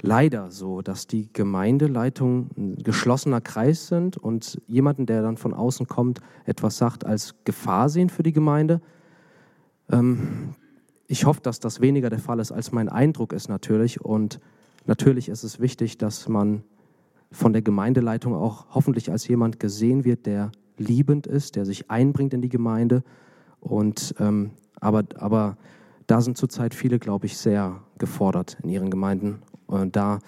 leider 0.00 0.50
so, 0.50 0.82
dass 0.82 1.06
die 1.06 1.32
Gemeindeleitung 1.32 2.50
ein 2.56 2.76
geschlossener 2.76 3.40
Kreis 3.40 3.88
sind 3.88 4.16
und 4.16 4.60
jemanden, 4.66 5.06
der 5.06 5.22
dann 5.22 5.36
von 5.36 5.54
außen 5.54 5.86
kommt, 5.86 6.20
etwas 6.44 6.78
sagt, 6.78 7.04
als 7.04 7.34
Gefahr 7.44 7.88
sehen 7.88 8.08
für 8.08 8.22
die 8.22 8.32
Gemeinde. 8.32 8.80
Ähm, 9.90 10.54
ich 11.06 11.26
hoffe, 11.26 11.40
dass 11.42 11.60
das 11.60 11.80
weniger 11.80 12.08
der 12.08 12.18
Fall 12.18 12.40
ist, 12.40 12.52
als 12.52 12.72
mein 12.72 12.88
Eindruck 12.88 13.32
ist 13.32 13.48
natürlich. 13.48 14.00
Und 14.00 14.40
natürlich 14.86 15.28
ist 15.28 15.44
es 15.44 15.60
wichtig, 15.60 15.98
dass 15.98 16.28
man 16.28 16.64
von 17.30 17.52
der 17.52 17.62
Gemeindeleitung 17.62 18.34
auch 18.34 18.66
hoffentlich 18.70 19.10
als 19.10 19.28
jemand 19.28 19.60
gesehen 19.60 20.04
wird, 20.04 20.26
der 20.26 20.52
liebend 20.78 21.26
ist, 21.26 21.56
der 21.56 21.66
sich 21.66 21.90
einbringt 21.90 22.34
in 22.34 22.40
die 22.40 22.48
Gemeinde. 22.48 23.02
Und, 23.60 24.14
ähm, 24.18 24.52
aber, 24.80 25.04
aber 25.16 25.56
da 26.06 26.20
sind 26.20 26.36
zurzeit 26.36 26.74
viele, 26.74 26.98
glaube 26.98 27.26
ich, 27.26 27.36
sehr 27.36 27.80
gefordert 27.98 28.58
in 28.62 28.70
ihren 28.70 28.90
Gemeinden. 28.90 29.42
Und, 29.72 29.96
da, 29.96 30.20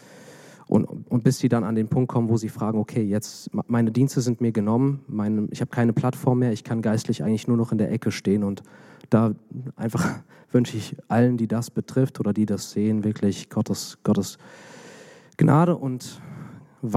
und, 0.66 0.84
und 0.84 1.24
bis 1.24 1.38
sie 1.38 1.48
dann 1.48 1.64
an 1.64 1.74
den 1.74 1.88
Punkt 1.88 2.10
kommen, 2.10 2.28
wo 2.28 2.36
sie 2.36 2.48
fragen, 2.48 2.78
okay, 2.78 3.02
jetzt 3.02 3.50
meine 3.68 3.92
Dienste 3.92 4.20
sind 4.20 4.40
mir 4.40 4.52
genommen, 4.52 5.04
meine, 5.06 5.48
ich 5.50 5.60
habe 5.60 5.70
keine 5.70 5.92
Plattform 5.92 6.40
mehr, 6.40 6.52
ich 6.52 6.64
kann 6.64 6.82
geistlich 6.82 7.22
eigentlich 7.22 7.48
nur 7.48 7.56
noch 7.56 7.72
in 7.72 7.78
der 7.78 7.92
Ecke 7.92 8.10
stehen. 8.10 8.44
Und 8.44 8.62
da 9.10 9.34
einfach 9.76 10.20
wünsche 10.50 10.76
ich 10.76 10.96
allen, 11.08 11.36
die 11.36 11.48
das 11.48 11.70
betrifft 11.70 12.20
oder 12.20 12.32
die 12.32 12.46
das 12.46 12.70
sehen, 12.70 13.04
wirklich 13.04 13.50
Gottes, 13.50 13.98
Gottes 14.02 14.38
Gnade 15.36 15.76
und 15.76 16.20